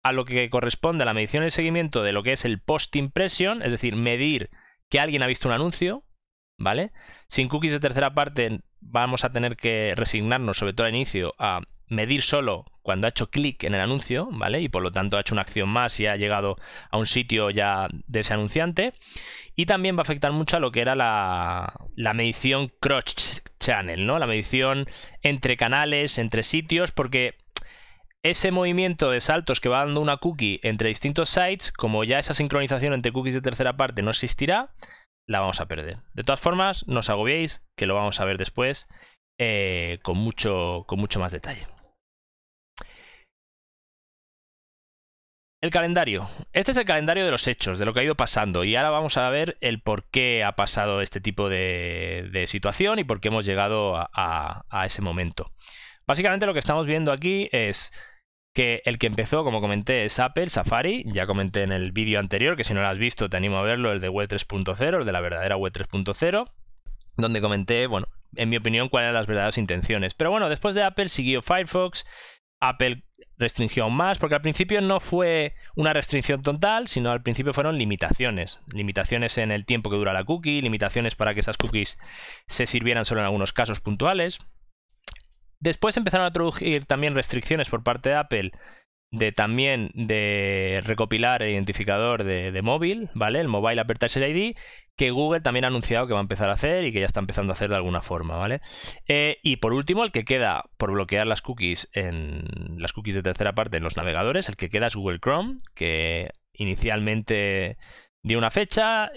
a 0.02 0.12
lo 0.12 0.24
que 0.24 0.50
corresponde 0.50 1.02
a 1.02 1.06
la 1.06 1.14
medición 1.14 1.44
y 1.44 1.46
el 1.46 1.52
seguimiento 1.52 2.02
de 2.02 2.12
lo 2.12 2.24
que 2.24 2.32
es 2.32 2.44
el 2.44 2.60
post 2.60 2.96
impression, 2.96 3.62
es 3.62 3.70
decir, 3.70 3.94
medir 3.94 4.50
que 4.90 4.98
alguien 4.98 5.22
ha 5.22 5.28
visto 5.28 5.48
un 5.48 5.54
anuncio, 5.54 6.02
¿vale? 6.58 6.90
Sin 7.28 7.48
cookies 7.48 7.72
de 7.72 7.80
tercera 7.80 8.12
parte 8.12 8.60
vamos 8.84 9.24
a 9.24 9.32
tener 9.32 9.56
que 9.56 9.94
resignarnos, 9.96 10.58
sobre 10.58 10.72
todo 10.72 10.86
al 10.86 10.94
inicio, 10.94 11.34
a 11.38 11.60
medir 11.88 12.22
solo 12.22 12.64
cuando 12.82 13.06
ha 13.06 13.10
hecho 13.10 13.30
clic 13.30 13.64
en 13.64 13.74
el 13.74 13.80
anuncio, 13.80 14.28
¿vale? 14.30 14.60
Y 14.60 14.68
por 14.68 14.82
lo 14.82 14.92
tanto 14.92 15.16
ha 15.16 15.20
hecho 15.20 15.34
una 15.34 15.42
acción 15.42 15.68
más 15.68 15.98
y 16.00 16.06
ha 16.06 16.16
llegado 16.16 16.56
a 16.90 16.98
un 16.98 17.06
sitio 17.06 17.50
ya 17.50 17.88
de 18.06 18.20
ese 18.20 18.34
anunciante. 18.34 18.94
Y 19.56 19.66
también 19.66 19.96
va 19.96 20.00
a 20.00 20.02
afectar 20.02 20.32
mucho 20.32 20.56
a 20.56 20.60
lo 20.60 20.72
que 20.72 20.80
era 20.80 20.94
la, 20.94 21.72
medición 22.14 22.70
cross 22.80 23.42
channel, 23.60 24.04
¿no? 24.06 24.18
La 24.18 24.26
medición 24.26 24.86
entre 25.22 25.56
canales, 25.56 26.18
entre 26.18 26.42
sitios, 26.42 26.90
porque 26.90 27.36
ese 28.22 28.50
movimiento 28.50 29.10
de 29.10 29.20
saltos 29.20 29.60
que 29.60 29.68
va 29.68 29.84
dando 29.84 30.00
una 30.00 30.16
cookie 30.16 30.60
entre 30.62 30.88
distintos 30.88 31.28
sites, 31.28 31.72
como 31.72 32.04
ya 32.04 32.18
esa 32.18 32.34
sincronización 32.34 32.92
entre 32.94 33.12
cookies 33.12 33.34
de 33.34 33.42
tercera 33.42 33.76
parte 33.76 34.02
no 34.02 34.10
existirá, 34.10 34.70
la 35.26 35.40
vamos 35.40 35.60
a 35.60 35.66
perder. 35.66 35.98
De 36.14 36.22
todas 36.24 36.40
formas, 36.40 36.86
no 36.86 37.00
os 37.00 37.10
agobiéis, 37.10 37.64
que 37.76 37.86
lo 37.86 37.94
vamos 37.94 38.20
a 38.20 38.24
ver 38.24 38.38
después 38.38 38.88
eh, 39.38 39.98
con, 40.02 40.18
mucho, 40.18 40.84
con 40.86 41.00
mucho 41.00 41.20
más 41.20 41.32
detalle. 41.32 41.66
El 45.64 45.70
calendario. 45.70 46.28
Este 46.52 46.72
es 46.72 46.76
el 46.76 46.84
calendario 46.84 47.24
de 47.24 47.30
los 47.30 47.48
hechos, 47.48 47.78
de 47.78 47.86
lo 47.86 47.94
que 47.94 48.00
ha 48.00 48.04
ido 48.04 48.16
pasando. 48.16 48.64
Y 48.64 48.76
ahora 48.76 48.90
vamos 48.90 49.16
a 49.16 49.30
ver 49.30 49.56
el 49.62 49.80
por 49.80 50.04
qué 50.10 50.44
ha 50.44 50.52
pasado 50.52 51.00
este 51.00 51.22
tipo 51.22 51.48
de, 51.48 52.44
situación 52.46 52.98
y 52.98 53.04
por 53.04 53.18
qué 53.18 53.28
hemos 53.28 53.46
llegado 53.46 53.96
a, 53.96 54.84
ese 54.84 55.00
momento. 55.00 55.50
Básicamente 56.06 56.44
lo 56.44 56.52
que 56.52 56.58
estamos 56.58 56.86
viendo 56.86 57.12
aquí 57.12 57.48
es 57.50 57.94
que 58.54 58.82
el 58.84 58.98
que 58.98 59.08
empezó, 59.08 59.44
como 59.44 59.60
comenté, 59.60 60.04
es 60.04 60.18
Apple, 60.20 60.48
Safari. 60.48 61.04
Ya 61.06 61.26
comenté 61.26 61.62
en 61.62 61.72
el 61.72 61.92
vídeo 61.92 62.20
anterior, 62.20 62.56
que 62.56 62.64
si 62.64 62.72
no 62.72 62.80
lo 62.80 62.88
has 62.88 62.98
visto 62.98 63.28
te 63.28 63.36
animo 63.36 63.58
a 63.58 63.62
verlo, 63.62 63.92
el 63.92 64.00
de 64.00 64.08
Web 64.08 64.28
3.0, 64.28 65.00
el 65.00 65.04
de 65.04 65.12
la 65.12 65.20
verdadera 65.20 65.56
Web 65.56 65.72
3.0, 65.72 66.50
donde 67.16 67.40
comenté, 67.40 67.86
bueno, 67.86 68.06
en 68.36 68.48
mi 68.48 68.56
opinión, 68.56 68.88
cuáles 68.88 69.06
eran 69.06 69.14
las 69.14 69.26
verdaderas 69.26 69.58
intenciones. 69.58 70.14
Pero 70.14 70.30
bueno, 70.30 70.48
después 70.48 70.74
de 70.74 70.84
Apple 70.84 71.08
siguió 71.08 71.42
Firefox, 71.42 72.06
Apple 72.60 73.04
restringió 73.36 73.84
aún 73.84 73.96
más, 73.96 74.18
porque 74.18 74.36
al 74.36 74.42
principio 74.42 74.80
no 74.80 75.00
fue 75.00 75.54
una 75.74 75.92
restricción 75.92 76.42
total, 76.42 76.86
sino 76.86 77.10
al 77.10 77.22
principio 77.22 77.52
fueron 77.52 77.76
limitaciones. 77.76 78.60
Limitaciones 78.72 79.36
en 79.38 79.50
el 79.50 79.66
tiempo 79.66 79.90
que 79.90 79.96
dura 79.96 80.12
la 80.12 80.24
cookie, 80.24 80.62
limitaciones 80.62 81.16
para 81.16 81.34
que 81.34 81.40
esas 81.40 81.56
cookies 81.56 81.98
se 82.46 82.66
sirvieran 82.66 83.04
solo 83.04 83.20
en 83.20 83.26
algunos 83.26 83.52
casos 83.52 83.80
puntuales. 83.80 84.38
Después 85.64 85.96
empezaron 85.96 86.26
a 86.26 86.28
introducir 86.28 86.84
también 86.84 87.14
restricciones 87.14 87.70
por 87.70 87.82
parte 87.82 88.10
de 88.10 88.16
Apple 88.16 88.52
de 89.10 89.32
también 89.32 89.92
de 89.94 90.82
recopilar 90.84 91.42
el 91.42 91.54
identificador 91.54 92.22
de, 92.22 92.60
móvil, 92.62 93.08
¿vale? 93.14 93.40
El 93.40 93.48
Mobile 93.48 93.80
Advertiser 93.80 94.28
ID, 94.28 94.56
que 94.94 95.10
Google 95.10 95.40
también 95.40 95.64
ha 95.64 95.68
anunciado 95.68 96.06
que 96.06 96.12
va 96.12 96.18
a 96.18 96.22
empezar 96.22 96.50
a 96.50 96.54
hacer 96.54 96.84
y 96.84 96.92
que 96.92 97.00
ya 97.00 97.06
está 97.06 97.20
empezando 97.20 97.52
a 97.52 97.54
hacer 97.54 97.70
de 97.70 97.76
alguna 97.76 98.02
forma, 98.02 98.36
¿vale? 98.36 98.60
Eh, 99.08 99.38
y 99.42 99.56
por 99.56 99.72
último, 99.72 100.04
el 100.04 100.12
que 100.12 100.26
queda 100.26 100.64
por 100.76 100.92
bloquear 100.92 101.26
las 101.26 101.40
cookies 101.40 101.88
en 101.94 102.76
las 102.76 102.92
cookies 102.92 103.14
de 103.14 103.22
tercera 103.22 103.54
parte 103.54 103.78
en 103.78 103.84
los 103.84 103.96
navegadores, 103.96 104.50
el 104.50 104.56
que 104.56 104.68
queda 104.68 104.88
es 104.88 104.96
Google 104.96 105.20
Chrome, 105.20 105.56
que 105.74 106.30
inicialmente 106.52 107.78
dio 108.22 108.36
una 108.36 108.50
fecha, 108.50 109.10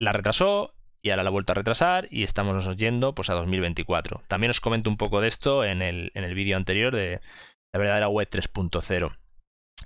la 0.00 0.12
retrasó 0.12 0.74
y 1.02 1.10
ahora 1.10 1.22
la 1.22 1.28
ha 1.28 1.32
vuelto 1.32 1.52
a 1.52 1.54
retrasar 1.54 2.08
y 2.10 2.22
estamos 2.22 2.76
yendo 2.76 3.14
pues 3.14 3.30
a 3.30 3.34
2024. 3.34 4.22
También 4.28 4.50
os 4.50 4.60
comento 4.60 4.90
un 4.90 4.96
poco 4.96 5.20
de 5.20 5.28
esto 5.28 5.64
en 5.64 5.82
el, 5.82 6.10
en 6.14 6.24
el 6.24 6.34
vídeo 6.34 6.56
anterior 6.56 6.94
de, 6.94 7.20
la 7.72 7.78
verdadera 7.78 8.08
web 8.08 8.28
3.0. 8.28 9.14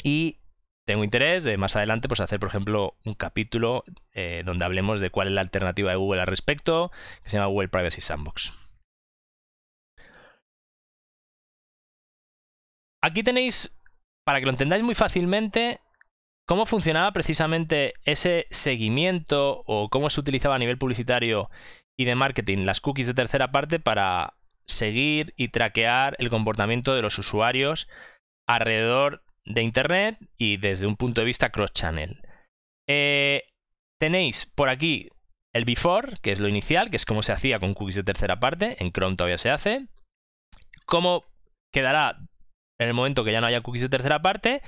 Y 0.02 0.38
tengo 0.86 1.04
interés 1.04 1.44
de 1.44 1.56
más 1.56 1.76
adelante 1.76 2.08
pues 2.08 2.20
hacer, 2.20 2.40
por 2.40 2.48
ejemplo, 2.48 2.96
un 3.04 3.14
capítulo 3.14 3.84
eh, 4.12 4.42
donde 4.44 4.64
hablemos 4.64 5.00
de 5.00 5.10
cuál 5.10 5.28
es 5.28 5.34
la 5.34 5.40
alternativa 5.40 5.90
de 5.90 5.96
Google 5.96 6.20
al 6.20 6.26
respecto, 6.26 6.90
que 7.22 7.30
se 7.30 7.36
llama 7.36 7.48
Google 7.48 7.68
Privacy 7.68 8.00
Sandbox. 8.00 8.52
Aquí 13.04 13.22
tenéis, 13.22 13.72
para 14.24 14.38
que 14.38 14.46
lo 14.46 14.52
entendáis 14.52 14.84
muy 14.84 14.94
fácilmente, 14.94 15.80
cómo 16.52 16.66
funcionaba 16.66 17.10
precisamente 17.12 17.94
ese 18.04 18.46
seguimiento 18.50 19.62
o 19.64 19.88
cómo 19.88 20.10
se 20.10 20.20
utilizaba 20.20 20.56
a 20.56 20.58
nivel 20.58 20.76
publicitario 20.76 21.48
y 21.98 22.04
de 22.04 22.14
marketing 22.14 22.66
las 22.66 22.82
cookies 22.82 23.06
de 23.06 23.14
tercera 23.14 23.50
parte 23.52 23.80
para 23.80 24.34
seguir 24.66 25.32
y 25.38 25.48
traquear 25.48 26.14
el 26.18 26.28
comportamiento 26.28 26.94
de 26.94 27.00
los 27.00 27.18
usuarios 27.18 27.88
alrededor 28.46 29.24
de 29.46 29.62
Internet 29.62 30.18
y 30.36 30.58
desde 30.58 30.86
un 30.86 30.96
punto 30.96 31.22
de 31.22 31.24
vista 31.24 31.48
cross-channel. 31.48 32.20
Eh, 32.86 33.44
tenéis 33.98 34.44
por 34.44 34.68
aquí 34.68 35.08
el 35.54 35.64
before, 35.64 36.18
que 36.20 36.32
es 36.32 36.38
lo 36.38 36.48
inicial, 36.48 36.90
que 36.90 36.98
es 36.98 37.06
como 37.06 37.22
se 37.22 37.32
hacía 37.32 37.60
con 37.60 37.72
cookies 37.72 37.96
de 37.96 38.04
tercera 38.04 38.40
parte, 38.40 38.76
en 38.78 38.92
Chrome 38.92 39.16
todavía 39.16 39.38
se 39.38 39.48
hace. 39.48 39.86
Cómo 40.84 41.24
quedará 41.72 42.18
en 42.78 42.88
el 42.88 42.94
momento 42.94 43.24
que 43.24 43.32
ya 43.32 43.40
no 43.40 43.46
haya 43.46 43.62
cookies 43.62 43.84
de 43.84 43.88
tercera 43.88 44.20
parte. 44.20 44.60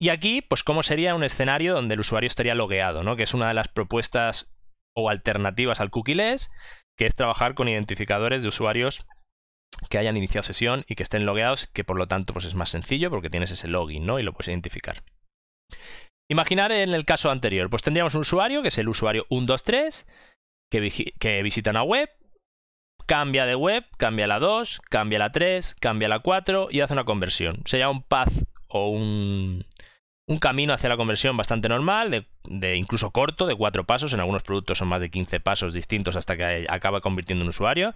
Y 0.00 0.10
aquí, 0.10 0.42
pues 0.42 0.62
cómo 0.62 0.82
sería 0.82 1.14
un 1.14 1.24
escenario 1.24 1.74
donde 1.74 1.94
el 1.94 2.00
usuario 2.00 2.26
estaría 2.26 2.54
logueado, 2.54 3.02
¿no? 3.02 3.16
Que 3.16 3.22
es 3.22 3.34
una 3.34 3.48
de 3.48 3.54
las 3.54 3.68
propuestas 3.68 4.54
o 4.94 5.08
alternativas 5.08 5.80
al 5.80 5.90
cookieless, 5.90 6.50
que 6.98 7.06
es 7.06 7.14
trabajar 7.14 7.54
con 7.54 7.68
identificadores 7.68 8.42
de 8.42 8.48
usuarios 8.48 9.06
que 9.90 9.98
hayan 9.98 10.16
iniciado 10.16 10.42
sesión 10.42 10.84
y 10.88 10.94
que 10.94 11.02
estén 11.02 11.26
logueados, 11.26 11.66
que 11.66 11.84
por 11.84 11.98
lo 11.98 12.08
tanto 12.08 12.32
pues 12.32 12.44
es 12.44 12.54
más 12.54 12.70
sencillo 12.70 13.10
porque 13.10 13.30
tienes 13.30 13.50
ese 13.50 13.68
login, 13.68 14.06
¿no? 14.06 14.18
Y 14.18 14.22
lo 14.22 14.32
puedes 14.32 14.48
identificar. 14.48 15.02
Imaginar 16.30 16.72
en 16.72 16.92
el 16.92 17.04
caso 17.04 17.30
anterior, 17.30 17.70
pues 17.70 17.82
tendríamos 17.82 18.14
un 18.14 18.22
usuario, 18.22 18.62
que 18.62 18.68
es 18.68 18.78
el 18.78 18.88
usuario 18.88 19.26
123, 19.28 20.06
que, 20.70 21.12
que 21.18 21.42
visita 21.42 21.70
una 21.70 21.82
web, 21.82 22.10
cambia 23.06 23.46
de 23.46 23.54
web, 23.54 23.84
cambia 23.96 24.26
la 24.26 24.40
2, 24.40 24.80
cambia 24.90 25.18
la 25.18 25.30
3, 25.30 25.76
cambia 25.80 26.08
la 26.08 26.20
4 26.20 26.68
y 26.70 26.80
hace 26.80 26.94
una 26.94 27.04
conversión. 27.04 27.62
Sería 27.64 27.88
un 27.88 28.02
path 28.02 28.32
un, 28.90 29.64
camino 30.40 30.72
hacia 30.72 30.88
la 30.88 30.96
conversión 30.96 31.36
bastante 31.36 31.68
normal, 31.68 32.26
de, 32.44 32.76
incluso 32.76 33.10
corto, 33.10 33.46
de 33.46 33.54
cuatro 33.54 33.84
pasos. 33.84 34.12
En 34.12 34.20
algunos 34.20 34.42
productos 34.42 34.78
son 34.78 34.88
más 34.88 35.00
de 35.00 35.10
15 35.10 35.40
pasos 35.40 35.74
distintos 35.74 36.16
hasta 36.16 36.36
que 36.36 36.66
acaba 36.68 37.00
convirtiendo 37.00 37.44
en 37.44 37.50
usuario. 37.50 37.94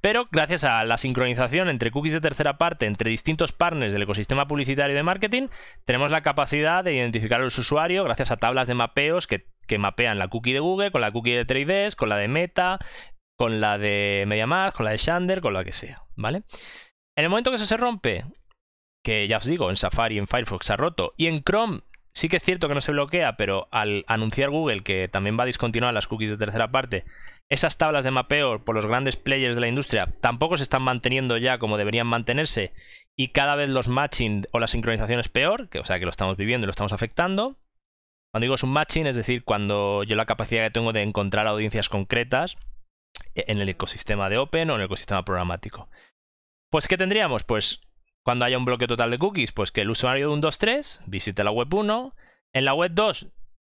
Pero 0.00 0.26
gracias 0.32 0.64
a 0.64 0.84
la 0.84 0.98
sincronización 0.98 1.68
entre 1.68 1.92
cookies 1.92 2.14
de 2.14 2.20
tercera 2.20 2.58
parte, 2.58 2.86
entre 2.86 3.10
distintos 3.10 3.52
partners 3.52 3.92
del 3.92 4.02
ecosistema 4.02 4.48
publicitario 4.48 4.92
y 4.92 4.96
de 4.96 5.02
marketing, 5.04 5.48
tenemos 5.84 6.10
la 6.10 6.22
capacidad 6.22 6.82
de 6.82 6.94
identificar 6.94 7.40
a 7.40 7.44
los 7.44 7.56
usuarios 7.56 8.04
gracias 8.04 8.32
a 8.32 8.36
tablas 8.36 8.66
de 8.66 8.74
mapeos 8.74 9.26
que, 9.26 9.46
mapean 9.78 10.18
la 10.18 10.28
cookie 10.28 10.52
de 10.52 10.60
Google, 10.60 10.90
con 10.90 11.00
la 11.00 11.12
cookie 11.12 11.32
de 11.32 11.46
3 11.46 11.96
con 11.96 12.10
la 12.10 12.16
de 12.16 12.28
Meta, 12.28 12.78
con 13.38 13.60
la 13.60 13.78
de 13.78 14.24
MediaMath, 14.26 14.74
con 14.74 14.84
la 14.84 14.90
de 14.90 14.98
Shander, 14.98 15.40
con 15.40 15.54
la 15.54 15.64
que 15.64 15.72
sea, 15.72 16.02
¿vale? 16.14 16.42
En 17.16 17.24
el 17.24 17.30
momento 17.30 17.50
que 17.50 17.56
eso 17.56 17.66
se 17.66 17.76
rompe, 17.76 18.24
que 19.02 19.28
ya 19.28 19.38
os 19.38 19.44
digo, 19.44 19.70
en 19.70 19.76
Safari 19.76 20.16
y 20.16 20.18
en 20.18 20.26
Firefox 20.26 20.66
se 20.66 20.72
ha 20.72 20.76
roto. 20.76 21.14
Y 21.16 21.26
en 21.26 21.42
Chrome 21.42 21.80
sí 22.14 22.28
que 22.28 22.36
es 22.36 22.42
cierto 22.42 22.68
que 22.68 22.74
no 22.74 22.80
se 22.80 22.92
bloquea, 22.92 23.36
pero 23.36 23.68
al 23.70 24.04
anunciar 24.06 24.50
Google 24.50 24.82
que 24.82 25.08
también 25.08 25.38
va 25.38 25.44
a 25.44 25.46
discontinuar 25.46 25.94
las 25.94 26.06
cookies 26.06 26.30
de 26.30 26.36
tercera 26.36 26.70
parte, 26.70 27.04
esas 27.50 27.78
tablas 27.78 28.04
de 28.04 28.10
mapeo 28.10 28.64
por 28.64 28.74
los 28.74 28.86
grandes 28.86 29.16
players 29.16 29.54
de 29.54 29.60
la 29.60 29.68
industria 29.68 30.08
tampoco 30.20 30.56
se 30.56 30.62
están 30.62 30.82
manteniendo 30.82 31.36
ya 31.36 31.58
como 31.58 31.78
deberían 31.78 32.06
mantenerse 32.06 32.72
y 33.16 33.28
cada 33.28 33.56
vez 33.56 33.68
los 33.68 33.88
matching 33.88 34.42
o 34.52 34.58
la 34.58 34.68
sincronización 34.68 35.20
es 35.20 35.28
peor, 35.28 35.68
que, 35.68 35.78
o 35.78 35.84
sea 35.84 35.98
que 35.98 36.04
lo 36.04 36.10
estamos 36.10 36.36
viviendo 36.36 36.64
y 36.64 36.68
lo 36.68 36.72
estamos 36.72 36.92
afectando. 36.92 37.54
Cuando 38.32 38.44
digo 38.44 38.54
es 38.54 38.62
un 38.62 38.72
matching, 38.72 39.06
es 39.06 39.16
decir, 39.16 39.44
cuando 39.44 40.02
yo 40.04 40.16
la 40.16 40.24
capacidad 40.24 40.64
que 40.64 40.70
tengo 40.70 40.92
de 40.92 41.02
encontrar 41.02 41.46
audiencias 41.46 41.88
concretas 41.90 42.56
en 43.34 43.60
el 43.60 43.68
ecosistema 43.68 44.30
de 44.30 44.38
Open 44.38 44.70
o 44.70 44.74
en 44.74 44.80
el 44.80 44.86
ecosistema 44.86 45.24
programático. 45.24 45.88
Pues, 46.70 46.88
¿qué 46.88 46.96
tendríamos? 46.96 47.44
Pues 47.44 47.78
cuando 48.24 48.44
haya 48.44 48.58
un 48.58 48.64
bloque 48.64 48.86
total 48.86 49.10
de 49.10 49.18
cookies, 49.18 49.52
pues 49.52 49.72
que 49.72 49.80
el 49.80 49.90
usuario 49.90 50.28
de 50.28 50.34
un 50.34 50.42
2.3 50.42 51.02
visite 51.06 51.44
la 51.44 51.50
web 51.50 51.72
1. 51.72 52.14
En 52.54 52.64
la 52.64 52.74
web 52.74 52.92
2 52.94 53.26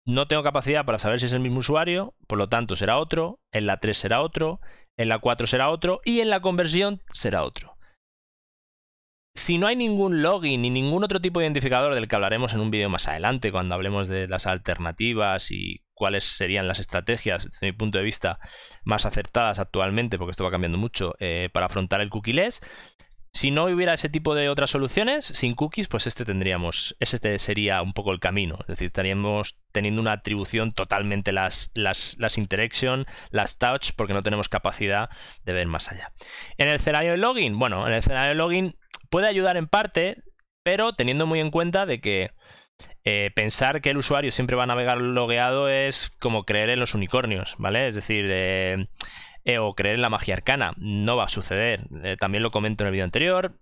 no 0.06 0.26
tengo 0.26 0.42
capacidad 0.42 0.84
para 0.84 0.98
saber 0.98 1.20
si 1.20 1.26
es 1.26 1.32
el 1.32 1.40
mismo 1.40 1.58
usuario, 1.58 2.14
por 2.26 2.38
lo 2.38 2.48
tanto 2.48 2.76
será 2.76 2.96
otro. 2.96 3.40
En 3.52 3.66
la 3.66 3.78
3 3.78 3.96
será 3.96 4.22
otro. 4.22 4.60
En 4.96 5.08
la 5.08 5.18
4 5.18 5.46
será 5.46 5.68
otro. 5.70 6.00
Y 6.04 6.20
en 6.20 6.30
la 6.30 6.40
conversión 6.40 7.02
será 7.12 7.44
otro. 7.44 7.76
Si 9.34 9.58
no 9.58 9.68
hay 9.68 9.76
ningún 9.76 10.22
login 10.22 10.62
ni 10.62 10.70
ningún 10.70 11.04
otro 11.04 11.20
tipo 11.20 11.38
de 11.38 11.46
identificador 11.46 11.94
del 11.94 12.08
que 12.08 12.16
hablaremos 12.16 12.54
en 12.54 12.60
un 12.60 12.72
vídeo 12.72 12.88
más 12.88 13.06
adelante, 13.06 13.52
cuando 13.52 13.74
hablemos 13.74 14.08
de 14.08 14.26
las 14.26 14.46
alternativas 14.46 15.52
y 15.52 15.84
cuáles 15.94 16.24
serían 16.24 16.66
las 16.66 16.80
estrategias, 16.80 17.44
desde 17.44 17.66
mi 17.66 17.72
punto 17.72 17.98
de 17.98 18.04
vista, 18.04 18.40
más 18.82 19.06
acertadas 19.06 19.60
actualmente, 19.60 20.18
porque 20.18 20.32
esto 20.32 20.42
va 20.42 20.50
cambiando 20.50 20.78
mucho, 20.78 21.14
eh, 21.20 21.50
para 21.52 21.66
afrontar 21.66 22.00
el 22.00 22.10
cookieless, 22.10 22.62
si 23.32 23.50
no 23.50 23.64
hubiera 23.64 23.94
ese 23.94 24.08
tipo 24.08 24.34
de 24.34 24.48
otras 24.48 24.70
soluciones, 24.70 25.24
sin 25.24 25.54
cookies, 25.54 25.88
pues 25.88 26.06
este 26.06 26.24
tendríamos, 26.24 26.96
este 26.98 27.38
sería 27.38 27.82
un 27.82 27.92
poco 27.92 28.12
el 28.12 28.20
camino. 28.20 28.56
Es 28.60 28.68
decir, 28.68 28.86
estaríamos 28.86 29.58
teniendo 29.72 30.00
una 30.00 30.12
atribución 30.12 30.72
totalmente 30.72 31.32
las, 31.32 31.70
las, 31.74 32.16
las 32.18 32.38
interaction, 32.38 33.06
las 33.30 33.58
touch, 33.58 33.90
porque 33.96 34.14
no 34.14 34.22
tenemos 34.22 34.48
capacidad 34.48 35.10
de 35.44 35.52
ver 35.52 35.66
más 35.66 35.90
allá. 35.90 36.12
En 36.56 36.68
el 36.68 36.76
escenario 36.76 37.12
de 37.12 37.18
login, 37.18 37.58
bueno, 37.58 37.86
en 37.86 37.92
el 37.92 37.98
escenario 37.98 38.30
de 38.30 38.34
login 38.34 38.76
puede 39.10 39.28
ayudar 39.28 39.56
en 39.56 39.66
parte, 39.66 40.22
pero 40.62 40.94
teniendo 40.94 41.26
muy 41.26 41.40
en 41.40 41.50
cuenta 41.50 41.86
de 41.86 42.00
que 42.00 42.30
eh, 43.04 43.30
pensar 43.34 43.80
que 43.80 43.90
el 43.90 43.96
usuario 43.96 44.30
siempre 44.30 44.56
va 44.56 44.64
a 44.64 44.66
navegar 44.66 44.98
logueado 45.00 45.68
es 45.68 46.10
como 46.20 46.44
creer 46.44 46.70
en 46.70 46.80
los 46.80 46.94
unicornios, 46.94 47.56
¿vale? 47.58 47.88
Es 47.88 47.94
decir, 47.94 48.26
eh, 48.28 48.76
eh, 49.48 49.58
o 49.58 49.74
creer 49.74 49.94
en 49.94 50.02
la 50.02 50.10
magia 50.10 50.34
arcana. 50.34 50.74
No 50.76 51.16
va 51.16 51.24
a 51.24 51.28
suceder. 51.28 51.86
Eh, 52.04 52.16
también 52.18 52.42
lo 52.42 52.50
comento 52.50 52.84
en 52.84 52.88
el 52.88 52.92
vídeo 52.92 53.04
anterior. 53.04 53.54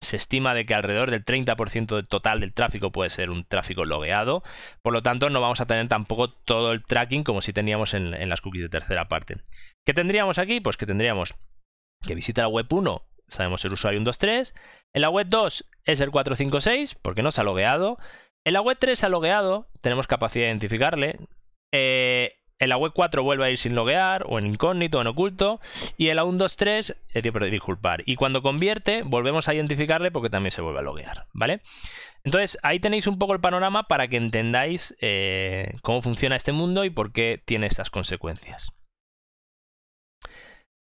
Se 0.00 0.16
estima 0.16 0.54
de 0.54 0.64
que 0.64 0.74
alrededor 0.74 1.10
del 1.10 1.24
30% 1.24 2.06
total 2.06 2.38
del 2.38 2.54
tráfico 2.54 2.92
puede 2.92 3.10
ser 3.10 3.30
un 3.30 3.42
tráfico 3.42 3.84
logueado. 3.84 4.44
Por 4.80 4.92
lo 4.92 5.02
tanto, 5.02 5.30
no 5.30 5.40
vamos 5.40 5.60
a 5.60 5.66
tener 5.66 5.88
tampoco 5.88 6.30
todo 6.30 6.70
el 6.70 6.84
tracking 6.84 7.24
como 7.24 7.40
si 7.40 7.52
teníamos 7.52 7.94
en, 7.94 8.14
en 8.14 8.28
las 8.28 8.40
cookies 8.42 8.62
de 8.62 8.68
tercera 8.68 9.08
parte. 9.08 9.38
¿Qué 9.84 9.92
tendríamos 9.92 10.38
aquí? 10.38 10.60
Pues 10.60 10.76
que 10.76 10.86
tendríamos 10.86 11.34
que 12.06 12.14
visita 12.14 12.42
la 12.42 12.48
web 12.48 12.66
1, 12.70 13.02
sabemos 13.26 13.64
el 13.64 13.72
usuario 13.72 13.98
123. 13.98 14.54
En 14.94 15.02
la 15.02 15.10
web 15.10 15.26
2 15.28 15.64
es 15.84 16.00
el 16.00 16.12
456 16.12 16.94
porque 16.94 17.22
no 17.24 17.32
se 17.32 17.40
ha 17.40 17.44
logueado. 17.44 17.98
En 18.46 18.52
la 18.52 18.60
web 18.60 18.76
3 18.78 18.96
se 18.96 19.06
ha 19.06 19.08
logueado, 19.08 19.68
tenemos 19.80 20.06
capacidad 20.06 20.44
de 20.44 20.50
identificarle. 20.50 21.18
Eh, 21.72 22.36
en 22.64 22.70
la 22.70 22.76
web 22.76 22.92
4 22.94 23.22
vuelve 23.22 23.46
a 23.46 23.50
ir 23.50 23.58
sin 23.58 23.74
loguear, 23.74 24.24
o 24.28 24.38
en 24.38 24.46
incógnito, 24.46 24.98
o 24.98 25.00
en 25.00 25.06
oculto, 25.06 25.60
y 25.96 26.08
en 26.08 26.16
la 26.16 26.22
123, 26.22 26.96
eh, 27.14 27.50
disculpar, 27.50 28.02
y 28.06 28.16
cuando 28.16 28.42
convierte, 28.42 29.02
volvemos 29.04 29.48
a 29.48 29.54
identificarle 29.54 30.10
porque 30.10 30.30
también 30.30 30.50
se 30.50 30.62
vuelve 30.62 30.80
a 30.80 30.82
loguear, 30.82 31.26
¿vale? 31.32 31.60
Entonces, 32.24 32.58
ahí 32.62 32.80
tenéis 32.80 33.06
un 33.06 33.18
poco 33.18 33.34
el 33.34 33.40
panorama 33.40 33.84
para 33.84 34.08
que 34.08 34.16
entendáis 34.16 34.96
eh, 35.00 35.74
cómo 35.82 36.00
funciona 36.00 36.36
este 36.36 36.52
mundo 36.52 36.84
y 36.84 36.90
por 36.90 37.12
qué 37.12 37.40
tiene 37.44 37.66
estas 37.66 37.90
consecuencias. 37.90 38.72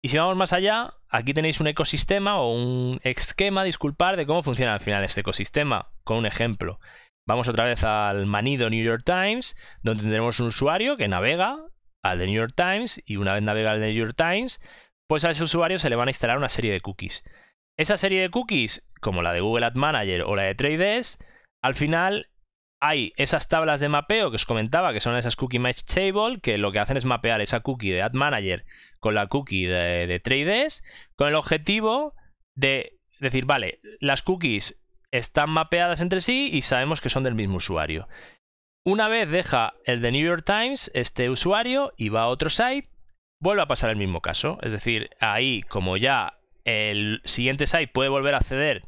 Y 0.06 0.10
si 0.10 0.18
vamos 0.18 0.36
más 0.36 0.52
allá, 0.52 0.96
aquí 1.10 1.34
tenéis 1.34 1.62
un 1.62 1.68
ecosistema 1.68 2.38
o 2.38 2.54
un 2.54 3.00
esquema, 3.04 3.64
disculpar, 3.64 4.18
de 4.18 4.26
cómo 4.26 4.44
funciona 4.44 4.74
al 4.74 4.82
final 4.82 5.02
este 5.04 5.22
ecosistema, 5.22 5.88
con 6.04 6.18
un 6.18 6.26
ejemplo. 6.26 6.80
Vamos 7.26 7.48
otra 7.48 7.66
vez 7.66 7.84
al 7.84 8.26
manido 8.26 8.70
New 8.70 8.84
York 8.84 9.04
Times, 9.06 9.56
donde 9.84 10.04
tendremos 10.04 10.40
un 10.40 10.48
usuario 10.48 10.98
que 10.98 11.08
navega 11.08 11.58
al 12.04 12.20
de 12.20 12.26
New 12.26 12.36
York 12.36 12.54
Times 12.56 13.02
y 13.06 13.16
una 13.16 13.34
vez 13.34 13.44
navega 13.44 13.72
al 13.72 13.80
de 13.80 13.88
New 13.88 14.06
York 14.06 14.16
Times, 14.18 14.62
pues 15.08 15.24
a 15.24 15.32
ese 15.32 15.44
usuario 15.44 15.80
se 15.80 15.90
le 15.90 15.96
van 15.96 16.10
a 16.10 16.12
instalar 16.12 16.38
una 16.38 16.50
serie 16.50 16.74
de 16.74 16.82
cookies. 16.82 17.24
Esa 17.78 17.98
serie 17.98 18.22
de 18.22 18.30
cookies, 18.30 18.90
como 19.00 19.22
la 19.22 19.34
de 19.34 19.42
Google 19.42 19.66
Ad 19.66 19.76
Manager 19.76 20.24
o 20.24 20.36
la 20.36 20.44
de 20.44 20.56
Trade 20.56 21.02
al 21.64 21.76
final 21.76 22.30
hay 22.82 23.14
esas 23.16 23.48
tablas 23.48 23.80
de 23.80 23.88
mapeo 23.88 24.30
que 24.30 24.36
os 24.36 24.46
comentaba, 24.46 24.92
que 24.92 25.00
son 25.00 25.16
esas 25.16 25.38
cookie 25.38 25.60
match 25.60 25.84
table, 25.86 26.42
que 26.42 26.58
lo 26.58 26.74
que 26.74 26.80
hacen 26.80 26.98
es 26.98 27.06
mapear 27.06 27.40
esa 27.40 27.62
cookie 27.62 27.92
de 27.92 28.02
Ad 28.02 28.14
Manager 28.14 28.66
con 29.00 29.16
la 29.16 29.28
cookie 29.28 29.66
de, 29.66 30.06
de 30.08 30.70
con 31.16 31.30
el 31.30 31.36
objetivo 31.36 32.14
de 32.56 33.00
decir, 33.22 33.46
vale, 33.46 33.80
las 34.02 34.22
cookies 34.22 34.83
están 35.14 35.52
mapeadas 35.52 36.02
entre 36.02 36.22
sí 36.22 36.50
y 36.52 36.64
sabemos 36.64 37.00
que 37.00 37.10
son 37.10 37.24
del 37.24 37.36
mismo 37.36 37.58
usuario. 37.58 38.08
Una 38.84 39.08
vez 39.08 39.30
deja 39.30 39.76
el 39.86 40.02
de 40.02 40.12
New 40.12 40.26
York 40.26 40.44
Times 40.44 40.92
este 40.96 41.30
usuario 41.30 41.94
y 41.96 42.10
va 42.10 42.24
a 42.24 42.28
otro 42.28 42.50
site, 42.50 42.90
vuelve 43.40 43.62
a 43.62 43.68
pasar 43.68 43.92
el 43.92 43.96
mismo 43.96 44.22
caso. 44.22 44.58
Es 44.64 44.72
decir, 44.72 45.10
ahí 45.20 45.62
como 45.64 45.98
ya 45.98 46.40
el 46.66 47.22
siguiente 47.26 47.68
site 47.68 47.88
puede 47.88 48.10
volver 48.10 48.34
a 48.34 48.40
acceder 48.40 48.88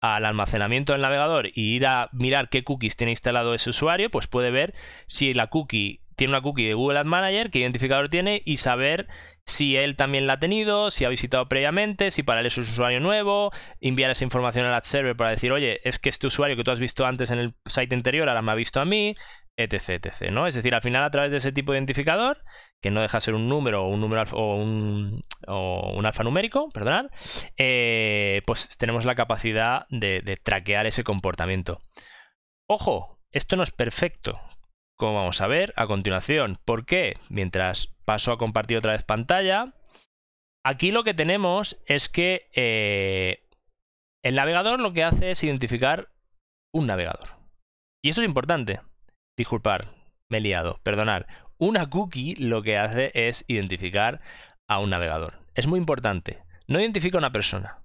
al 0.00 0.24
almacenamiento 0.24 0.92
del 0.94 1.02
navegador 1.02 1.48
y 1.52 1.74
ir 1.74 1.86
a 1.86 2.08
mirar 2.12 2.48
qué 2.48 2.64
cookies 2.64 2.96
tiene 2.96 3.12
instalado 3.12 3.52
ese 3.52 3.70
usuario, 3.70 4.10
pues 4.10 4.26
puede 4.26 4.50
ver 4.50 4.74
si 5.06 5.34
la 5.34 5.48
cookie 5.48 6.00
tiene 6.16 6.32
una 6.32 6.42
cookie 6.42 6.66
de 6.66 6.74
Google 6.74 6.98
Ad 6.98 7.04
Manager, 7.04 7.50
qué 7.50 7.58
identificador 7.58 8.08
tiene 8.08 8.40
y 8.44 8.56
saber 8.56 9.06
si 9.48 9.78
él 9.78 9.96
también 9.96 10.26
la 10.26 10.34
ha 10.34 10.38
tenido, 10.38 10.90
si 10.90 11.06
ha 11.06 11.08
visitado 11.08 11.48
previamente, 11.48 12.10
si 12.10 12.22
para 12.22 12.40
él 12.40 12.46
es 12.46 12.58
un 12.58 12.64
usuario 12.64 13.00
nuevo, 13.00 13.50
enviar 13.80 14.10
esa 14.10 14.24
información 14.24 14.66
al 14.66 14.74
ad 14.74 14.82
server 14.82 15.16
para 15.16 15.30
decir, 15.30 15.52
oye, 15.52 15.80
es 15.84 15.98
que 15.98 16.10
este 16.10 16.26
usuario 16.26 16.54
que 16.54 16.64
tú 16.64 16.70
has 16.70 16.78
visto 16.78 17.06
antes 17.06 17.30
en 17.30 17.38
el 17.38 17.54
site 17.64 17.94
anterior 17.94 18.28
ahora 18.28 18.42
me 18.42 18.52
ha 18.52 18.54
visto 18.54 18.78
a 18.78 18.84
mí, 18.84 19.14
etc, 19.56 20.04
etc, 20.04 20.30
¿no? 20.30 20.46
Es 20.46 20.54
decir, 20.54 20.74
al 20.74 20.82
final 20.82 21.02
a 21.02 21.10
través 21.10 21.30
de 21.30 21.38
ese 21.38 21.50
tipo 21.50 21.72
de 21.72 21.78
identificador, 21.78 22.44
que 22.82 22.90
no 22.90 23.00
deja 23.00 23.22
ser 23.22 23.34
un 23.34 23.48
número 23.48 23.84
o 23.84 23.88
un 23.88 24.02
número 24.02 24.22
un, 24.36 25.20
o 25.46 25.94
un 25.96 26.04
alfanumérico, 26.04 26.68
perdonad, 26.68 27.06
eh, 27.56 28.42
pues 28.46 28.76
tenemos 28.76 29.06
la 29.06 29.14
capacidad 29.14 29.86
de, 29.88 30.20
de 30.20 30.36
traquear 30.36 30.86
ese 30.86 31.04
comportamiento. 31.04 31.80
Ojo, 32.66 33.18
esto 33.32 33.56
no 33.56 33.62
es 33.62 33.70
perfecto, 33.70 34.38
como 34.98 35.14
vamos 35.14 35.40
a 35.40 35.46
ver 35.46 35.72
a 35.76 35.86
continuación. 35.86 36.58
¿Por 36.64 36.84
qué? 36.84 37.16
Mientras 37.30 37.94
paso 38.04 38.32
a 38.32 38.38
compartir 38.38 38.76
otra 38.76 38.92
vez 38.92 39.04
pantalla, 39.04 39.72
aquí 40.64 40.90
lo 40.90 41.04
que 41.04 41.14
tenemos 41.14 41.80
es 41.86 42.08
que 42.08 42.50
eh, 42.52 43.46
el 44.24 44.34
navegador 44.34 44.80
lo 44.80 44.92
que 44.92 45.04
hace 45.04 45.30
es 45.30 45.42
identificar 45.44 46.10
un 46.74 46.88
navegador. 46.88 47.28
Y 48.02 48.10
eso 48.10 48.22
es 48.22 48.28
importante. 48.28 48.80
Disculpar, 49.36 49.86
me 50.28 50.38
he 50.38 50.40
liado, 50.40 50.80
perdonar. 50.82 51.28
Una 51.58 51.88
cookie 51.88 52.34
lo 52.34 52.62
que 52.62 52.76
hace 52.76 53.12
es 53.14 53.44
identificar 53.46 54.20
a 54.68 54.80
un 54.80 54.90
navegador. 54.90 55.34
Es 55.54 55.68
muy 55.68 55.78
importante. 55.78 56.42
No 56.66 56.80
identifica 56.80 57.18
a 57.18 57.20
una 57.20 57.32
persona. 57.32 57.82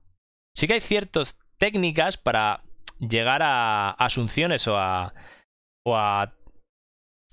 Sí 0.55 0.65
que 0.65 0.73
hay 0.73 0.81
ciertas 0.81 1.39
técnicas 1.59 2.17
para 2.17 2.63
llegar 2.99 3.43
a 3.43 3.91
asunciones 3.91 4.67
o 4.67 4.77
a, 4.77 5.13
o 5.85 5.95
a 5.95 6.33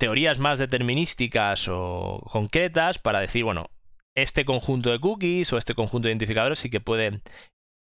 teorías 0.01 0.39
más 0.39 0.59
determinísticas 0.59 1.69
o 1.69 2.23
concretas 2.25 2.99
para 2.99 3.21
decir, 3.21 3.45
bueno, 3.45 3.71
este 4.17 4.47
conjunto 4.47 4.91
de 4.91 4.99
cookies 4.99 5.53
o 5.53 5.59
este 5.59 5.75
conjunto 5.75 6.07
de 6.07 6.13
identificadores 6.13 6.59
sí 6.59 6.71
que 6.71 6.81
puede 6.81 7.21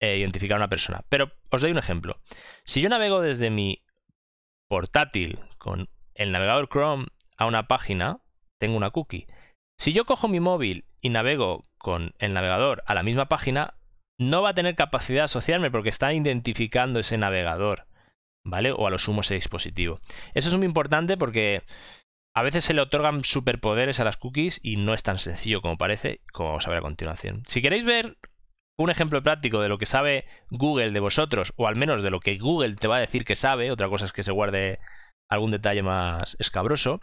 eh, 0.01 0.19
identificar 0.19 0.57
a 0.57 0.63
una 0.63 0.69
persona. 0.69 1.05
Pero 1.09 1.31
os 1.51 1.61
doy 1.61 1.71
un 1.71 1.79
ejemplo. 1.79 2.17
Si 2.65 2.81
yo 2.83 2.89
navego 2.89 3.21
desde 3.21 3.51
mi 3.51 3.77
portátil 4.69 5.39
con 5.59 5.89
el 6.15 6.33
navegador 6.33 6.69
Chrome 6.69 7.07
a 7.37 7.47
una 7.47 7.69
página, 7.69 8.19
tengo 8.59 8.77
una 8.77 8.91
cookie. 8.91 9.29
Si 9.79 9.93
yo 9.93 10.05
cojo 10.05 10.27
mi 10.27 10.41
móvil 10.41 10.85
y 11.01 11.09
navego 11.09 11.63
con 11.79 12.15
el 12.19 12.33
navegador 12.33 12.83
a 12.87 12.95
la 12.95 13.05
misma 13.05 13.29
página, 13.29 13.75
no 14.19 14.43
va 14.43 14.51
a 14.51 14.55
tener 14.55 14.75
capacidad 14.75 15.21
de 15.21 15.25
asociarme 15.27 15.71
porque 15.71 15.89
está 15.89 16.13
identificando 16.13 16.99
ese 16.99 17.17
navegador, 17.17 17.87
¿vale? 18.45 18.73
O 18.73 18.87
a 18.87 18.91
lo 18.91 18.99
sumo 18.99 19.21
ese 19.21 19.35
dispositivo. 19.35 20.01
Eso 20.35 20.49
es 20.49 20.57
muy 20.57 20.67
importante 20.67 21.17
porque 21.17 21.63
a 22.35 22.43
veces 22.43 22.65
se 22.65 22.75
le 22.75 22.81
otorgan 22.81 23.25
superpoderes 23.25 24.01
a 24.01 24.05
las 24.05 24.17
cookies 24.17 24.61
y 24.63 24.77
no 24.77 24.95
es 24.95 25.03
tan 25.03 25.19
sencillo 25.19 25.61
como 25.61 25.77
parece, 25.77 26.21
como 26.33 26.51
vamos 26.51 26.67
a 26.67 26.71
ver 26.71 26.79
a 26.79 26.83
continuación. 26.83 27.43
Si 27.47 27.61
queréis 27.61 27.85
ver 27.85 28.17
un 28.79 28.91
ejemplo 28.91 29.23
práctico 29.23 29.61
de 29.61 29.69
lo 29.69 29.79
que 29.79 29.87
sabe 29.87 30.25
Google 30.51 30.93
de 30.93 31.01
vosotros, 31.01 31.53
o 31.57 31.67
al 31.67 31.77
menos 31.77 32.03
de 32.03 32.11
lo 32.11 32.21
que 32.21 32.39
Google 32.39 32.77
te 32.77 32.89
va 32.89 32.97
a 32.97 33.01
decir 33.01 33.25
que 33.25 33.37
sabe, 33.37 33.71
otra 33.71 33.89
cosa 33.89 34.07
es 34.07 34.13
que 34.13 34.23
se 34.23 34.33
guarde 34.33 34.81
algún 35.31 35.51
detalle 35.51 35.83
más 35.83 36.37
escabroso, 36.39 37.01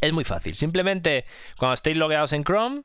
es 0.00 0.12
muy 0.12 0.24
fácil. 0.24 0.54
Simplemente 0.54 1.24
cuando 1.58 1.74
estéis 1.74 1.96
logueados 1.96 2.32
en 2.32 2.44
Chrome, 2.44 2.82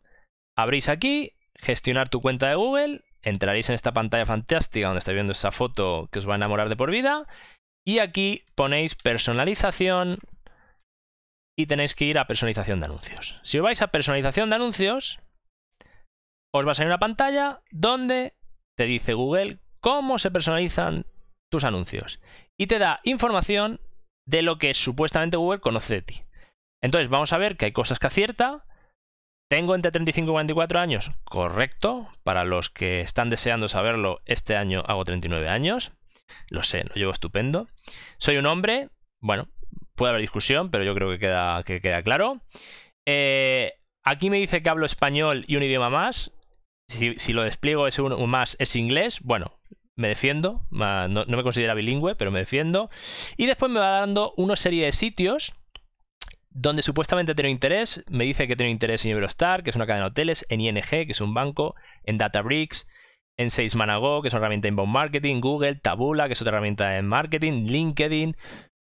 abrís 0.58 0.90
aquí, 0.90 1.34
gestionar 1.56 2.10
tu 2.10 2.22
cuenta 2.22 2.50
de 2.50 2.56
Google, 2.56 3.04
entraréis 3.22 3.70
en 3.70 3.76
esta 3.76 3.94
pantalla 3.94 4.26
fantástica 4.26 4.88
donde 4.88 5.00
estáis 5.00 5.16
viendo 5.16 5.32
esa 5.32 5.52
foto 5.52 6.10
que 6.12 6.20
os 6.20 6.28
va 6.28 6.34
a 6.34 6.38
enamorar 6.38 6.70
de 6.70 6.76
por 6.76 6.92
vida, 6.92 7.26
y 7.88 8.00
aquí 8.00 8.46
ponéis 8.56 8.96
personalización 8.96 10.18
y 11.58 11.68
tenéis 11.68 11.96
que 11.96 12.06
ir 12.06 12.20
a 12.20 12.28
personalización 12.28 12.80
de 12.80 12.86
anuncios. 12.86 13.40
Si 13.44 13.60
os 13.60 13.64
vais 13.64 13.82
a 13.82 13.88
personalización 13.88 14.50
de 14.50 14.56
anuncios, 14.56 15.20
os 16.54 16.68
va 16.68 16.72
a 16.72 16.76
salir 16.76 16.90
una 16.90 17.00
pantalla 17.00 17.62
donde 17.72 18.34
te 18.78 18.86
dice 18.86 19.14
Google 19.14 19.60
cómo 19.80 20.20
se 20.20 20.32
personalizan 20.32 21.06
tus 21.52 21.64
anuncios 21.64 22.20
y 22.58 22.68
te 22.68 22.80
da 22.80 23.00
información 23.04 23.80
de 24.28 24.42
lo 24.42 24.58
que 24.58 24.74
supuestamente 24.74 25.38
Google 25.38 25.62
conoce 25.62 25.96
de 25.96 26.02
ti. 26.02 26.22
Entonces 26.84 27.10
vamos 27.10 27.34
a 27.34 27.38
ver 27.38 27.58
que 27.58 27.66
hay 27.66 27.72
cosas 27.72 28.00
que 28.00 28.08
acierta. 28.08 28.66
Tengo 29.50 29.76
entre 29.76 29.92
35 29.92 30.30
y 30.30 30.34
44 30.34 30.80
años, 30.80 31.12
correcto. 31.24 32.10
Para 32.24 32.44
los 32.46 32.70
que 32.70 33.02
están 33.02 33.30
deseando 33.30 33.68
saberlo, 33.68 34.22
este 34.26 34.56
año 34.56 34.84
hago 34.88 35.06
39 35.06 35.48
años. 35.48 35.94
Lo 36.50 36.64
sé, 36.64 36.84
lo 36.84 36.96
llevo 36.96 37.12
estupendo. 37.12 37.68
Soy 38.18 38.38
un 38.38 38.48
hombre, 38.48 38.90
bueno, 39.22 39.48
puede 39.96 40.12
haber 40.12 40.22
discusión, 40.22 40.70
pero 40.70 40.84
yo 40.84 40.94
creo 40.94 41.10
que 41.10 41.20
queda, 41.20 41.64
que 41.64 41.82
queda 41.82 42.02
claro. 42.04 42.42
Eh, 43.06 43.74
aquí 44.04 44.30
me 44.30 44.38
dice 44.38 44.62
que 44.62 44.70
hablo 44.70 44.86
español 44.86 45.46
y 45.48 45.56
un 45.56 45.64
idioma 45.64 45.90
más. 45.90 46.32
Si, 46.88 47.34
lo 47.34 47.42
despliego 47.42 47.88
es 47.88 47.98
un, 47.98 48.30
más, 48.30 48.56
es 48.60 48.76
inglés. 48.76 49.20
Bueno, 49.22 49.58
me 49.96 50.08
defiendo. 50.08 50.62
No, 50.70 51.08
no, 51.08 51.26
me 51.26 51.44
considera 51.44 51.74
bilingüe, 51.74 52.16
pero 52.16 52.32
me 52.32 52.40
defiendo. 52.40 52.90
Y 53.38 53.48
después 53.48 53.72
me 53.72 53.80
va 53.80 54.00
dando 54.00 54.34
una 54.38 54.56
serie 54.56 54.86
de 54.86 54.92
sitios 54.92 55.54
donde 56.50 56.84
supuestamente 56.84 57.36
tengo 57.36 57.50
interés. 57.50 58.04
Me 58.08 58.24
dice 58.24 58.48
que 58.48 58.56
tengo 58.56 58.72
interés 58.72 59.04
en 59.06 59.12
Eurostar, 59.12 59.64
que 59.64 59.72
es 59.72 59.76
una 59.76 59.88
cadena 59.88 60.06
de 60.06 60.12
hoteles, 60.12 60.46
en 60.50 60.62
ING, 60.62 60.84
que 60.84 61.08
es 61.10 61.22
un 61.22 61.34
banco, 61.34 61.76
en 62.04 62.18
Databricks, 62.18 62.88
en 63.38 63.50
Salesmanago, 63.50 64.22
que 64.22 64.30
es 64.30 64.34
una 64.34 64.40
herramienta 64.40 64.68
de 64.68 64.70
inbound 64.70 64.94
marketing, 64.94 65.42
Google, 65.42 65.76
Tabula, 65.76 66.28
que 66.28 66.34
es 66.34 66.42
otra 66.42 66.54
herramienta 66.54 66.90
de 66.90 67.02
marketing, 67.02 67.66
LinkedIn, 67.66 68.36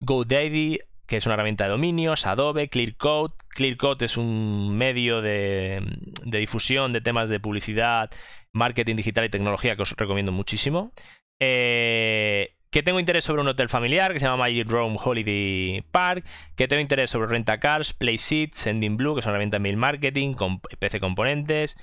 GoDaddy, 0.01 0.79
que 1.05 1.17
es 1.17 1.25
una 1.25 1.35
herramienta 1.35 1.65
de 1.65 1.71
dominios, 1.71 2.25
Adobe, 2.25 2.69
Clearcode. 2.69 3.33
Clearcode 3.49 4.05
es 4.05 4.15
un 4.15 4.77
medio 4.77 5.21
de, 5.21 5.81
difusión 6.23 6.93
de 6.93 7.01
temas 7.01 7.29
de 7.29 7.39
publicidad, 7.39 8.11
marketing 8.53 8.95
digital 8.95 9.25
y 9.25 9.29
tecnología 9.29 9.75
que 9.75 9.81
os 9.81 9.93
recomiendo 9.97 10.31
muchísimo. 10.31 10.93
Eh, 11.39 12.55
que 12.69 12.83
tengo 12.83 12.99
interés 12.99 13.25
sobre 13.25 13.41
un 13.41 13.47
hotel 13.47 13.69
familiar 13.69 14.13
que 14.13 14.19
se 14.19 14.27
llama 14.27 14.43
Magic 14.43 14.69
Rome 14.69 14.97
Holiday 15.03 15.83
Park, 15.91 16.23
que 16.55 16.67
tengo 16.67 16.81
interés 16.81 17.09
sobre 17.09 17.27
Rentacars, 17.27 17.93
PlaySeat, 17.93 18.53
Sending 18.53 18.95
Blue, 18.95 19.15
que 19.15 19.21
es 19.21 19.25
una 19.25 19.31
herramienta 19.31 19.55
de 19.57 19.61
mail 19.61 19.77
marketing, 19.77 20.33
con 20.33 20.59
PC 20.59 20.99
componentes, 20.99 21.75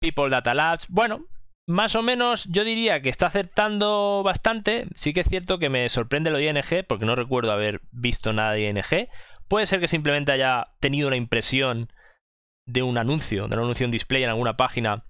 People 0.00 0.30
Data 0.30 0.54
Labs. 0.54 0.88
Bueno, 0.88 1.26
más 1.68 1.94
o 1.96 2.02
menos 2.02 2.46
yo 2.46 2.64
diría 2.64 3.02
que 3.02 3.10
está 3.10 3.26
acertando 3.26 4.22
bastante. 4.24 4.86
Sí 4.94 5.12
que 5.12 5.20
es 5.20 5.28
cierto 5.28 5.58
que 5.58 5.68
me 5.68 5.86
sorprende 5.90 6.30
lo 6.30 6.38
de 6.38 6.46
ING, 6.46 6.86
porque 6.86 7.04
no 7.04 7.14
recuerdo 7.14 7.52
haber 7.52 7.82
visto 7.92 8.32
nada 8.32 8.52
de 8.52 8.68
ING. 8.68 9.08
Puede 9.48 9.66
ser 9.66 9.78
que 9.78 9.86
simplemente 9.86 10.32
haya 10.32 10.68
tenido 10.80 11.08
una 11.08 11.16
impresión 11.16 11.92
de 12.66 12.82
un 12.82 12.96
anuncio, 12.96 13.48
de 13.48 13.56
un 13.56 13.62
anuncio 13.62 13.84
en 13.84 13.90
display 13.90 14.22
en 14.22 14.30
alguna 14.30 14.56
página, 14.56 15.04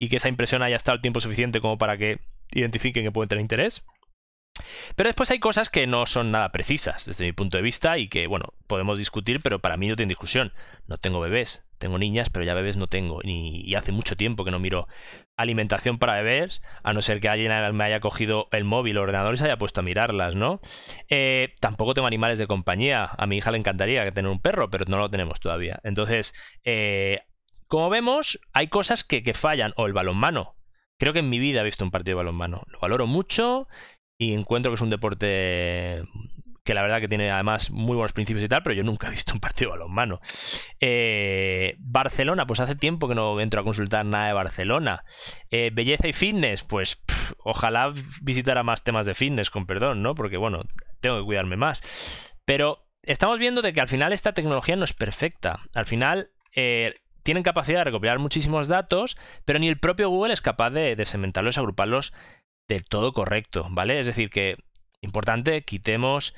y 0.00 0.08
que 0.08 0.16
esa 0.16 0.28
impresión 0.28 0.64
haya 0.64 0.76
estado 0.76 0.96
el 0.96 1.02
tiempo 1.02 1.20
suficiente 1.20 1.60
como 1.60 1.78
para 1.78 1.96
que 1.96 2.18
identifiquen 2.52 3.04
que 3.04 3.12
pueden 3.12 3.28
tener 3.28 3.42
interés. 3.42 3.84
Pero 4.96 5.08
después 5.08 5.30
hay 5.30 5.38
cosas 5.38 5.68
que 5.68 5.86
no 5.86 6.06
son 6.06 6.30
nada 6.30 6.52
precisas 6.52 7.06
desde 7.06 7.24
mi 7.26 7.32
punto 7.32 7.56
de 7.56 7.62
vista 7.62 7.98
y 7.98 8.08
que, 8.08 8.26
bueno, 8.26 8.54
podemos 8.66 8.98
discutir, 8.98 9.40
pero 9.42 9.58
para 9.58 9.76
mí 9.76 9.88
no 9.88 9.96
tiene 9.96 10.10
discusión. 10.10 10.52
No 10.86 10.98
tengo 10.98 11.20
bebés, 11.20 11.64
tengo 11.78 11.98
niñas, 11.98 12.30
pero 12.30 12.44
ya 12.44 12.54
bebés 12.54 12.76
no 12.76 12.86
tengo. 12.86 13.20
y 13.22 13.74
hace 13.74 13.92
mucho 13.92 14.16
tiempo 14.16 14.44
que 14.44 14.50
no 14.50 14.58
miro 14.58 14.88
alimentación 15.40 15.98
para 15.98 16.22
bebés, 16.22 16.62
a 16.82 16.92
no 16.92 17.02
ser 17.02 17.20
que 17.20 17.28
alguien 17.28 17.52
me 17.74 17.84
haya 17.84 18.00
cogido 18.00 18.48
el 18.52 18.64
móvil 18.64 18.98
o 18.98 19.02
ordenador 19.02 19.34
y 19.34 19.36
se 19.38 19.44
haya 19.44 19.56
puesto 19.56 19.80
a 19.80 19.84
mirarlas, 19.84 20.34
¿no? 20.34 20.60
Eh, 21.08 21.54
tampoco 21.60 21.94
tengo 21.94 22.06
animales 22.06 22.38
de 22.38 22.46
compañía. 22.46 23.10
A 23.16 23.26
mi 23.26 23.38
hija 23.38 23.50
le 23.50 23.58
encantaría 23.58 24.08
tener 24.10 24.30
un 24.30 24.40
perro, 24.40 24.70
pero 24.70 24.84
no 24.86 24.98
lo 24.98 25.10
tenemos 25.10 25.40
todavía. 25.40 25.80
Entonces, 25.82 26.34
eh, 26.64 27.20
como 27.66 27.88
vemos, 27.88 28.38
hay 28.52 28.68
cosas 28.68 29.02
que, 29.04 29.22
que 29.22 29.34
fallan. 29.34 29.72
O 29.76 29.86
el 29.86 29.92
balonmano. 29.92 30.56
Creo 30.98 31.14
que 31.14 31.20
en 31.20 31.30
mi 31.30 31.38
vida 31.38 31.60
he 31.60 31.64
visto 31.64 31.84
un 31.84 31.90
partido 31.90 32.16
de 32.16 32.24
balonmano. 32.24 32.62
Lo 32.66 32.78
valoro 32.80 33.06
mucho 33.06 33.66
y 34.20 34.34
encuentro 34.34 34.70
que 34.70 34.74
es 34.74 34.82
un 34.82 34.90
deporte 34.90 36.02
que 36.62 36.74
la 36.74 36.82
verdad 36.82 37.00
que 37.00 37.08
tiene 37.08 37.30
además 37.30 37.70
muy 37.70 37.96
buenos 37.96 38.12
principios 38.12 38.44
y 38.44 38.48
tal, 38.48 38.62
pero 38.62 38.74
yo 38.74 38.84
nunca 38.84 39.08
he 39.08 39.10
visto 39.10 39.32
un 39.32 39.40
partido 39.40 39.70
balonmano. 39.70 40.20
Eh, 40.78 41.74
Barcelona, 41.78 42.46
pues 42.46 42.60
hace 42.60 42.76
tiempo 42.76 43.08
que 43.08 43.14
no 43.14 43.40
entro 43.40 43.62
a 43.62 43.64
consultar 43.64 44.04
nada 44.04 44.26
de 44.26 44.34
Barcelona. 44.34 45.04
Eh, 45.50 45.70
belleza 45.72 46.06
y 46.06 46.12
fitness, 46.12 46.64
pues 46.64 47.02
ojalá 47.38 47.94
visitara 48.20 48.62
más 48.62 48.84
temas 48.84 49.06
de 49.06 49.14
fitness, 49.14 49.48
con 49.48 49.64
perdón, 49.64 50.02
¿no? 50.02 50.14
Porque 50.14 50.36
bueno, 50.36 50.64
tengo 51.00 51.18
que 51.18 51.24
cuidarme 51.24 51.56
más. 51.56 51.82
Pero 52.44 52.86
estamos 53.02 53.38
viendo 53.38 53.62
de 53.62 53.72
que 53.72 53.80
al 53.80 53.88
final 53.88 54.12
esta 54.12 54.34
tecnología 54.34 54.76
no 54.76 54.84
es 54.84 54.92
perfecta. 54.92 55.60
Al 55.74 55.86
final... 55.86 56.30
Eh, 56.54 56.94
tienen 57.22 57.42
capacidad 57.42 57.80
de 57.80 57.84
recopilar 57.84 58.18
muchísimos 58.18 58.66
datos, 58.66 59.18
pero 59.44 59.58
ni 59.58 59.68
el 59.68 59.78
propio 59.78 60.08
Google 60.08 60.32
es 60.32 60.40
capaz 60.40 60.70
de, 60.70 60.96
de 60.96 61.04
segmentarlos, 61.04 61.58
agruparlos 61.58 62.14
del 62.70 62.84
todo 62.84 63.12
correcto, 63.12 63.66
¿vale? 63.70 63.98
Es 63.98 64.06
decir, 64.06 64.30
que 64.30 64.56
importante, 65.02 65.62
quitemos 65.62 66.34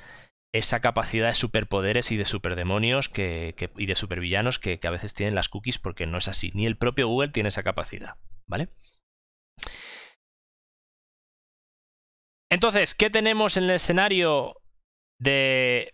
esa 0.51 0.81
capacidad 0.81 1.27
de 1.27 1.35
superpoderes 1.35 2.11
y 2.11 2.17
de 2.17 2.25
superdemonios 2.25 3.07
que, 3.07 3.55
y 3.77 3.85
de 3.85 3.95
supervillanos 3.95 4.59
que, 4.59 4.79
que 4.79 4.87
a 4.87 4.91
veces 4.91 5.13
tienen 5.13 5.35
las 5.35 5.49
cookies 5.49 5.77
porque 5.77 6.07
no 6.07 6.17
es 6.17 6.27
así. 6.27 6.51
Ni 6.53 6.65
el 6.65 6.77
propio 6.77 7.07
Google 7.07 7.29
tiene 7.29 7.49
esa 7.49 7.63
capacidad, 7.63 8.15
¿vale? 8.47 8.69
Entonces, 12.51 12.95
¿qué 12.95 13.09
tenemos 13.09 13.57
en 13.57 13.65
el 13.65 13.71
escenario 13.71 14.55
de 15.19 15.93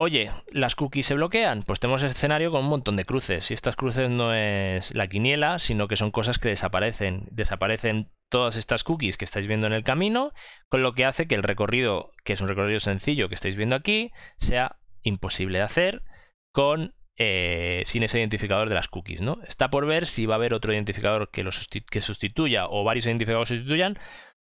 Oye, 0.00 0.32
las 0.50 0.74
cookies 0.74 1.06
se 1.06 1.14
bloquean. 1.14 1.62
Pues 1.62 1.78
tenemos 1.78 2.02
escenario 2.02 2.50
con 2.50 2.64
un 2.64 2.70
montón 2.70 2.96
de 2.96 3.04
cruces. 3.04 3.52
Y 3.52 3.54
estas 3.54 3.76
cruces 3.76 4.10
no 4.10 4.34
es 4.34 4.92
la 4.96 5.06
quiniela, 5.06 5.60
sino 5.60 5.86
que 5.86 5.94
son 5.94 6.10
cosas 6.10 6.38
que 6.38 6.48
desaparecen. 6.48 7.28
Desaparecen 7.30 8.10
todas 8.32 8.56
estas 8.56 8.82
cookies 8.82 9.18
que 9.18 9.26
estáis 9.26 9.46
viendo 9.46 9.66
en 9.66 9.74
el 9.74 9.84
camino, 9.84 10.32
con 10.70 10.82
lo 10.82 10.94
que 10.94 11.04
hace 11.04 11.28
que 11.28 11.34
el 11.34 11.42
recorrido, 11.42 12.12
que 12.24 12.32
es 12.32 12.40
un 12.40 12.48
recorrido 12.48 12.80
sencillo 12.80 13.28
que 13.28 13.34
estáis 13.34 13.56
viendo 13.56 13.76
aquí, 13.76 14.10
sea 14.38 14.78
imposible 15.02 15.58
de 15.58 15.64
hacer 15.64 16.02
con 16.50 16.94
eh, 17.18 17.82
sin 17.84 18.02
ese 18.02 18.20
identificador 18.20 18.70
de 18.70 18.74
las 18.74 18.88
cookies. 18.88 19.20
¿no? 19.20 19.38
Está 19.46 19.68
por 19.68 19.84
ver 19.84 20.06
si 20.06 20.24
va 20.24 20.34
a 20.34 20.38
haber 20.38 20.54
otro 20.54 20.72
identificador 20.72 21.30
que, 21.30 21.44
lo 21.44 21.50
que 21.90 22.00
sustituya 22.00 22.66
o 22.68 22.84
varios 22.84 23.04
identificadores 23.04 23.50
sustituyan 23.50 23.98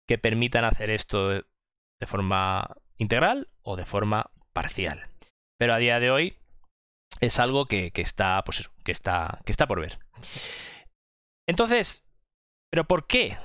que 0.08 0.18
permitan 0.18 0.66
hacer 0.66 0.90
esto 0.90 1.30
de 1.30 2.08
forma 2.08 2.76
integral 2.98 3.48
o 3.62 3.76
de 3.76 3.86
forma 3.86 4.32
parcial. 4.54 5.08
Pero 5.60 5.76
a 5.76 5.78
día 5.78 6.00
de 6.00 6.10
hoy 6.10 6.40
es 7.22 7.40
algo 7.40 7.68
que, 7.68 7.92
está, 7.94 8.44
pues 8.44 8.72
que 8.84 8.92
está, 8.92 9.40
que 9.46 9.52
está 9.52 9.68
por 9.68 9.82
ver. 9.82 10.00
Entonces, 11.48 12.10
¿pero 12.72 12.86
por 12.86 13.06
qué? 13.06 13.38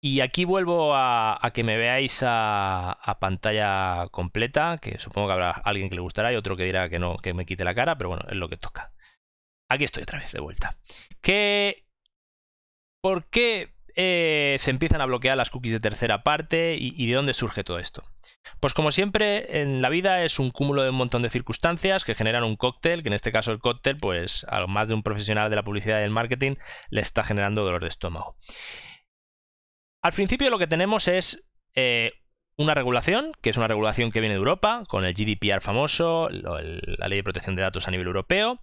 Y 0.00 0.20
aquí 0.20 0.44
vuelvo 0.44 0.94
a, 0.94 1.40
que 1.54 1.64
me 1.64 1.76
veáis 1.76 2.22
a, 2.24 3.16
pantalla 3.20 4.08
completa, 4.10 4.78
que 4.78 4.98
supongo 4.98 5.28
que 5.28 5.32
habrá 5.32 5.50
alguien 5.50 5.88
que 5.88 5.96
le 5.96 6.02
gustará 6.02 6.32
y 6.32 6.36
otro 6.36 6.56
que 6.56 6.64
dirá 6.64 6.88
que 6.88 6.98
no, 6.98 7.16
que 7.16 7.34
me 7.34 7.46
quite 7.46 7.64
la 7.64 7.74
cara, 7.74 7.96
pero 7.96 8.10
bueno, 8.10 8.24
es 8.28 8.36
lo 8.36 8.48
que 8.48 8.56
toca. 8.56 8.92
Aquí 9.68 9.84
estoy 9.84 10.04
otra 10.04 10.20
vez 10.20 10.30
de 10.32 10.40
vuelta. 10.40 10.78
¿Qué, 11.20 11.82
¿Por 13.00 13.28
qué 13.30 13.76
eh, 13.98 14.56
se 14.58 14.70
empiezan 14.70 15.00
a 15.00 15.06
bloquear 15.06 15.38
las 15.38 15.48
cookies 15.48 15.72
de 15.72 15.80
tercera 15.80 16.22
parte 16.22 16.76
y, 16.78 17.06
de 17.06 17.14
dónde 17.14 17.32
surge 17.32 17.64
todo 17.64 17.78
esto. 17.78 18.02
Pues 18.60 18.74
como 18.74 18.92
siempre 18.92 19.62
en 19.62 19.80
la 19.80 19.88
vida 19.88 20.22
es 20.22 20.38
un 20.38 20.50
cúmulo 20.50 20.82
de 20.82 20.90
un 20.90 20.96
montón 20.96 21.22
de 21.22 21.30
circunstancias 21.30 22.04
que 22.04 22.14
generan 22.14 22.44
un 22.44 22.56
cóctel, 22.56 23.02
que 23.02 23.08
en 23.08 23.14
este 23.14 23.32
caso 23.32 23.52
el 23.52 23.58
cóctel, 23.58 23.96
pues 23.96 24.44
a 24.50 24.66
más 24.66 24.88
de 24.88 24.94
un 24.94 25.02
profesional 25.02 25.48
de 25.48 25.56
la 25.56 25.62
publicidad 25.62 25.98
y 25.98 26.02
del 26.02 26.10
marketing 26.10 26.56
le 26.90 27.00
está 27.00 27.24
generando 27.24 27.64
dolor 27.64 27.82
de 27.82 27.88
estómago. 27.88 28.36
Al 30.06 30.12
principio 30.12 30.50
lo 30.50 30.60
que 30.60 30.68
tenemos 30.68 31.08
es 31.08 31.44
eh, 31.74 32.12
una 32.56 32.74
regulación, 32.74 33.32
que 33.42 33.50
es 33.50 33.56
una 33.56 33.66
regulación 33.66 34.12
que 34.12 34.20
viene 34.20 34.36
de 34.36 34.38
Europa, 34.38 34.84
con 34.86 35.04
el 35.04 35.14
GDPR 35.14 35.60
famoso, 35.60 36.28
la 36.30 37.08
ley 37.08 37.18
de 37.18 37.24
protección 37.24 37.56
de 37.56 37.62
datos 37.62 37.88
a 37.88 37.90
nivel 37.90 38.06
europeo, 38.06 38.60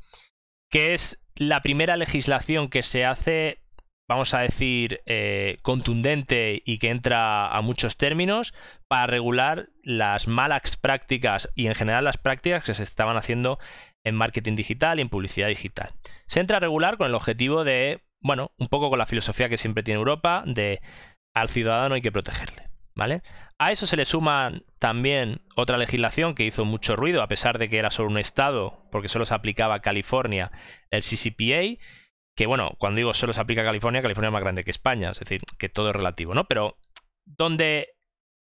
que 0.70 0.94
es 0.94 1.22
la 1.36 1.62
primera 1.62 1.98
legislación 1.98 2.70
que 2.70 2.82
se 2.82 3.04
hace, 3.04 3.62
vamos 4.08 4.34
a 4.34 4.40
decir, 4.40 5.02
eh, 5.06 5.58
contundente 5.64 6.62
y 6.66 6.78
que 6.78 6.92
entra 6.92 7.50
a 7.50 7.60
muchos 7.60 7.98
términos 7.98 8.54
para 8.88 9.08
regular 9.08 9.68
las 9.84 10.30
malas 10.30 10.78
prácticas 10.78 11.50
y 11.56 11.68
en 11.68 11.76
general 11.76 12.06
las 12.06 12.18
prácticas 12.18 12.64
que 12.64 12.74
se 12.74 12.84
estaban 12.84 13.18
haciendo 13.18 13.60
en 14.06 14.16
marketing 14.16 14.56
digital 14.56 14.98
y 14.98 15.02
en 15.02 15.10
publicidad 15.10 15.50
digital. 15.50 15.92
Se 16.26 16.40
entra 16.40 16.56
a 16.56 16.62
regular 16.62 16.96
con 16.96 17.08
el 17.08 17.16
objetivo 17.16 17.66
de, 17.66 18.02
bueno, 18.22 18.54
un 18.58 18.68
poco 18.68 18.90
con 18.90 19.00
la 19.00 19.06
filosofía 19.08 19.50
que 19.50 19.58
siempre 19.58 19.84
tiene 19.84 19.98
Europa, 19.98 20.44
de 20.46 20.80
al 21.34 21.50
ciudadano 21.50 21.96
hay 21.96 22.02
que 22.02 22.12
protegerle. 22.12 22.70
¿Vale? 22.96 23.24
A 23.58 23.72
eso 23.72 23.88
se 23.88 23.98
le 23.98 24.06
suma 24.06 24.52
también 24.78 25.42
otra 25.56 25.78
legislación 25.78 26.36
que 26.36 26.46
hizo 26.46 26.64
mucho 26.64 26.96
ruido, 26.96 27.24
a 27.24 27.28
pesar 27.28 27.58
de 27.58 27.68
que 27.68 27.80
era 27.80 27.90
solo 27.90 28.10
un 28.10 28.20
estado, 28.20 28.88
porque 28.92 29.10
solo 29.10 29.26
se 29.26 29.34
aplicaba 29.34 29.76
a 29.76 29.82
California, 29.82 30.52
el 30.92 31.02
CCPA, 31.02 31.82
que 32.36 32.46
bueno, 32.46 32.76
cuando 32.78 32.98
digo 32.98 33.14
solo 33.14 33.34
se 33.34 33.42
aplica 33.42 33.62
a 33.62 33.66
California, 33.66 34.04
California 34.04 34.30
es 34.30 34.34
más 34.34 34.44
grande 34.44 34.64
que 34.64 34.72
España, 34.72 35.10
es 35.12 35.20
decir, 35.20 35.42
que 35.58 35.70
todo 35.70 35.90
es 35.90 35.96
relativo, 35.96 36.36
¿no? 36.36 36.46
Pero 36.46 36.78
donde 37.26 37.90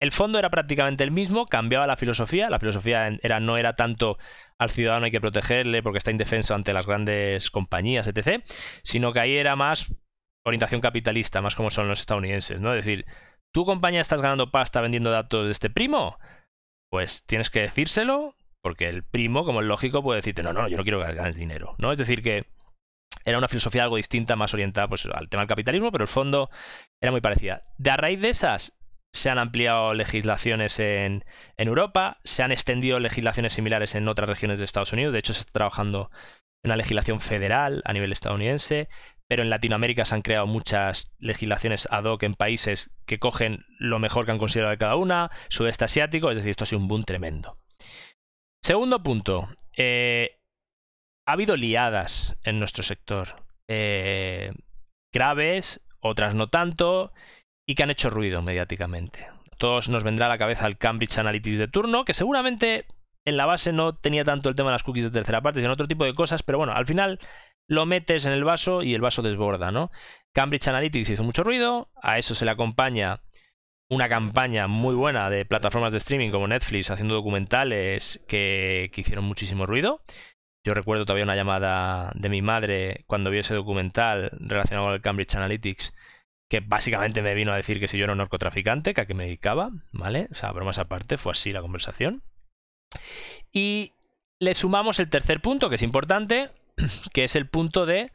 el 0.01 0.13
fondo 0.13 0.39
era 0.39 0.51
prácticamente 0.51 1.05
el 1.05 1.11
mismo, 1.11 1.47
cambiaba 1.47 1.87
la 1.87 1.97
filosofía, 1.97 2.49
la 2.49 2.59
filosofía 2.59 3.19
era, 3.23 3.39
no 3.39 3.59
era 3.59 3.75
tanto 3.75 4.17
al 4.59 4.71
ciudadano 4.71 5.05
hay 5.05 5.11
que 5.11 5.21
protegerle 5.21 5.83
porque 5.83 5.99
está 5.99 6.11
indefenso 6.11 6.55
ante 6.55 6.73
las 6.73 6.87
grandes 6.87 7.51
compañías, 7.51 8.07
etc., 8.09 8.43
sino 8.83 9.13
que 9.13 9.21
ahí 9.21 9.37
era 9.37 9.57
más 9.57 9.95
orientación 10.45 10.81
capitalista, 10.81 11.41
más 11.41 11.55
como 11.55 11.71
son 11.71 11.89
los 11.89 12.01
estadounidenses, 12.01 12.61
¿no? 12.61 12.75
Es 12.75 12.85
decir, 12.85 13.07
¿tu 13.53 13.65
compañía 13.65 14.01
estás 14.01 14.21
ganando 14.21 14.51
pasta 14.51 14.81
vendiendo 14.81 15.11
datos 15.11 15.47
de 15.47 15.53
este 15.53 15.71
primo? 15.71 16.19
Pues 16.91 17.25
tienes 17.27 17.51
que 17.51 17.61
decírselo, 17.61 18.35
porque 18.63 18.89
el 18.89 19.05
primo, 19.05 19.45
como 19.45 19.61
es 19.61 19.67
lógico, 19.67 20.03
puede 20.03 20.19
decirte, 20.19 20.43
no, 20.43 20.53
no, 20.53 20.69
yo 20.69 20.77
no 20.77 20.83
quiero 20.83 21.05
que 21.05 21.13
ganes 21.13 21.37
dinero, 21.37 21.75
¿no? 21.79 21.93
Es 21.93 21.99
decir, 21.99 22.23
que 22.23 22.47
era 23.25 23.39
una 23.39 23.49
filosofía 23.49 23.83
algo 23.83 23.97
distinta, 23.97 24.37
más 24.37 24.55
orientada 24.55 24.89
pues, 24.89 25.07
al 25.07 25.29
tema 25.29 25.43
del 25.43 25.49
capitalismo, 25.49 25.93
pero 25.93 26.05
el 26.05 26.09
fondo 26.09 26.51
era 27.01 27.13
muy 27.13 27.21
parecida. 27.21 27.63
De 27.79 27.91
a 27.91 27.97
raíz 27.97 28.21
de 28.21 28.31
esas, 28.31 28.79
se 29.13 29.31
han 29.31 29.39
ampliado 29.39 29.95
legislaciones 29.95 30.79
en, 30.79 31.25
en, 31.57 31.69
Europa, 31.69 32.19
se 32.25 32.43
han 32.43 32.53
extendido 32.53 33.01
legislaciones 33.01 33.55
similares 33.55 33.95
en 33.95 34.09
otras 34.09 34.29
regiones 34.29 34.59
de 34.59 34.65
Estados 34.65 34.93
Unidos, 34.93 35.13
de 35.13 35.19
hecho 35.19 35.33
se 35.33 35.41
está 35.41 35.53
trabajando 35.53 36.11
en 36.63 36.71
una 36.71 36.77
legislación 36.77 37.21
federal 37.21 37.83
a 37.85 37.93
nivel 37.93 38.13
estadounidense, 38.13 38.89
pero 39.31 39.45
en 39.45 39.51
Latinoamérica 39.51 40.05
se 40.05 40.17
han 40.17 40.23
creado 40.23 40.49
muchas 40.49 41.15
legislaciones 41.21 41.87
ad 41.93 42.03
hoc 42.03 42.25
en 42.25 42.35
países 42.35 42.91
que 43.07 43.21
cogen 43.21 43.65
lo 43.79 44.01
mejor 44.01 44.27
que 44.27 44.33
han 44.33 44.39
considerado 44.39 44.73
de 44.73 44.79
cada 44.79 44.97
una, 44.97 45.31
sudeste 45.49 45.85
asiático, 45.85 46.33
es 46.33 46.37
decir, 46.37 46.51
esto 46.51 46.65
ha 46.65 46.67
sido 46.67 46.81
un 46.81 46.89
boom 46.89 47.05
tremendo. 47.05 47.57
Segundo 48.61 49.05
punto, 49.05 49.49
eh, 49.77 50.41
ha 51.29 51.35
habido 51.35 51.57
liadas 51.57 52.39
en 52.43 52.59
nuestro 52.59 52.83
sector, 52.83 53.45
eh, 53.69 54.51
graves, 55.15 55.81
otras 56.01 56.35
no 56.35 56.49
tanto, 56.49 57.13
y 57.69 57.77
que 57.77 57.85
han 57.85 57.91
hecho 57.91 58.11
ruido 58.11 58.43
mediáticamente. 58.43 59.29
Todos 59.59 59.89
nos 59.89 60.03
vendrá 60.03 60.27
a 60.27 60.31
la 60.31 60.39
cabeza 60.39 60.67
el 60.67 60.77
Cambridge 60.77 61.19
Analytics 61.19 61.59
de 61.59 61.69
turno, 61.69 62.05
que 62.05 62.15
seguramente 62.15 62.85
en 63.25 63.37
la 63.37 63.47
base 63.47 63.73
no 63.73 63.95
tenía 63.95 64.25
tanto 64.25 64.49
el 64.49 64.57
tema 64.57 64.71
de 64.71 64.75
las 64.75 64.83
cookies 64.83 65.05
de 65.05 65.11
tercera 65.13 65.41
parte, 65.41 65.61
sino 65.61 65.73
otro 65.73 65.87
tipo 65.87 66.05
de 66.05 66.15
cosas, 66.15 66.43
pero 66.43 66.59
bueno, 66.59 66.73
al 66.73 66.87
final 66.87 67.21
lo 67.71 67.87
metes 67.87 68.27
en 68.27 68.33
el 68.33 68.43
vaso 68.43 68.83
y 68.83 68.95
el 68.95 69.01
vaso 69.01 69.23
desborda, 69.23 69.71
¿no? 69.71 69.93
Cambridge 70.35 70.67
Analytics 70.67 71.11
hizo 71.11 71.23
mucho 71.23 71.45
ruido, 71.45 71.89
a 72.03 72.19
eso 72.19 72.35
se 72.35 72.45
le 72.45 72.51
acompaña 72.51 73.23
una 73.89 74.09
campaña 74.09 74.67
muy 74.67 74.97
buena 74.97 75.31
de 75.31 75.45
plataformas 75.45 75.93
de 75.93 75.99
streaming 75.99 76.31
como 76.31 76.49
Netflix 76.49 76.91
haciendo 76.91 77.15
documentales 77.15 78.21
que, 78.27 78.91
que 78.93 79.01
hicieron 79.03 79.25
muchísimo 79.25 79.67
ruido. 79.67 80.03
Yo 80.65 80.75
recuerdo 80.75 81.05
todavía 81.05 81.25
una 81.25 81.37
llamada 81.37 82.11
de 82.17 82.29
mi 82.29 82.43
madre 82.43 83.05
cuando 83.07 83.31
vio 83.31 83.41
ese 83.41 83.55
documental 83.55 84.31
relacionado 84.41 84.89
con 84.89 84.95
el 84.95 85.01
Cambridge 85.01 85.37
Analytics 85.37 85.95
que 86.49 86.59
básicamente 86.59 87.23
me 87.23 87.35
vino 87.35 87.53
a 87.53 87.57
decir 87.57 87.79
que 87.79 87.87
si 87.87 87.99
yo 87.99 88.05
era 88.05 88.13
un 88.13 88.19
narcotraficante, 88.19 88.95
que 88.95 89.01
a 89.01 89.07
qué 89.07 89.15
me 89.15 89.25
dedicaba, 89.27 89.71
¿vale? 89.93 90.27
O 90.33 90.35
sea, 90.35 90.51
bromas 90.51 90.79
aparte, 90.79 91.19
fue 91.19 91.31
así 91.31 91.53
la 91.53 91.63
conversación. 91.63 92.25
Y 93.53 93.93
le 94.41 94.57
sumamos 94.57 94.99
el 94.99 95.09
tercer 95.09 95.41
punto, 95.41 95.69
que 95.69 95.77
es 95.77 95.83
importante, 95.83 96.51
que 97.13 97.25
es 97.25 97.37
el 97.37 97.49
punto 97.49 97.87
de 97.87 98.13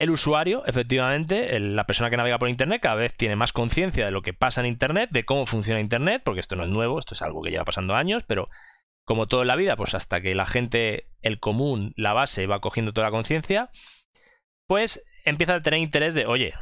el 0.00 0.10
usuario, 0.10 0.64
efectivamente, 0.64 1.60
la 1.60 1.84
persona 1.84 2.08
que 2.08 2.16
navega 2.16 2.38
por 2.38 2.48
Internet 2.48 2.80
cada 2.80 2.94
vez 2.94 3.14
tiene 3.14 3.36
más 3.36 3.52
conciencia 3.52 4.06
de 4.06 4.10
lo 4.10 4.22
que 4.22 4.32
pasa 4.32 4.62
en 4.62 4.66
Internet, 4.66 5.10
de 5.12 5.26
cómo 5.26 5.44
funciona 5.44 5.78
Internet, 5.78 6.22
porque 6.24 6.40
esto 6.40 6.56
no 6.56 6.64
es 6.64 6.70
nuevo, 6.70 6.98
esto 6.98 7.14
es 7.14 7.20
algo 7.20 7.42
que 7.42 7.50
lleva 7.50 7.66
pasando 7.66 7.94
años, 7.94 8.24
pero 8.26 8.48
como 9.04 9.28
todo 9.28 9.42
en 9.42 9.48
la 9.48 9.56
vida, 9.56 9.76
pues 9.76 9.94
hasta 9.94 10.22
que 10.22 10.34
la 10.34 10.46
gente, 10.46 11.10
el 11.20 11.38
común, 11.38 11.92
la 11.96 12.14
base, 12.14 12.46
va 12.46 12.60
cogiendo 12.60 12.94
toda 12.94 13.08
la 13.08 13.10
conciencia, 13.10 13.68
pues 14.66 15.04
empieza 15.26 15.56
a 15.56 15.60
tener 15.60 15.80
interés 15.80 16.14
de, 16.14 16.24
oye, 16.24 16.54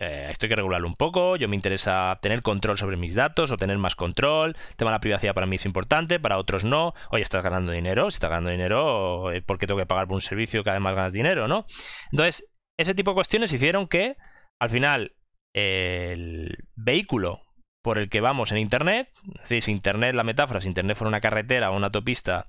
eh, 0.00 0.28
esto 0.30 0.46
hay 0.46 0.48
que 0.48 0.56
regularlo 0.56 0.88
un 0.88 0.96
poco, 0.96 1.36
yo 1.36 1.46
me 1.46 1.56
interesa 1.56 2.18
tener 2.22 2.40
control 2.40 2.78
sobre 2.78 2.96
mis 2.96 3.14
datos 3.14 3.50
o 3.50 3.58
tener 3.58 3.76
más 3.76 3.94
control, 3.94 4.56
el 4.70 4.76
tema 4.76 4.90
de 4.90 4.94
la 4.94 5.00
privacidad 5.00 5.34
para 5.34 5.46
mí 5.46 5.56
es 5.56 5.66
importante, 5.66 6.18
para 6.18 6.38
otros 6.38 6.64
no, 6.64 6.94
oye, 7.10 7.22
estás 7.22 7.44
ganando 7.44 7.70
dinero, 7.70 8.10
si 8.10 8.16
estás 8.16 8.30
ganando 8.30 8.50
dinero, 8.50 9.30
eh, 9.30 9.42
¿por 9.42 9.58
qué 9.58 9.66
tengo 9.66 9.78
que 9.78 9.84
pagar 9.84 10.06
por 10.06 10.14
un 10.14 10.22
servicio 10.22 10.64
que 10.64 10.70
además 10.70 10.94
ganas 10.94 11.12
dinero, 11.12 11.48
no? 11.48 11.66
Entonces, 12.12 12.50
ese 12.78 12.94
tipo 12.94 13.10
de 13.10 13.16
cuestiones 13.16 13.52
hicieron 13.52 13.86
que, 13.88 14.16
al 14.58 14.70
final, 14.70 15.16
el 15.52 16.56
vehículo 16.76 17.42
por 17.82 17.98
el 17.98 18.08
que 18.08 18.22
vamos 18.22 18.52
en 18.52 18.58
Internet, 18.58 19.10
es 19.34 19.42
decir, 19.42 19.62
si 19.62 19.70
Internet, 19.70 20.14
la 20.14 20.24
metáfora, 20.24 20.62
si 20.62 20.68
Internet 20.68 20.96
fuera 20.96 21.08
una 21.08 21.20
carretera 21.20 21.70
o 21.70 21.76
una 21.76 21.86
autopista 21.86 22.46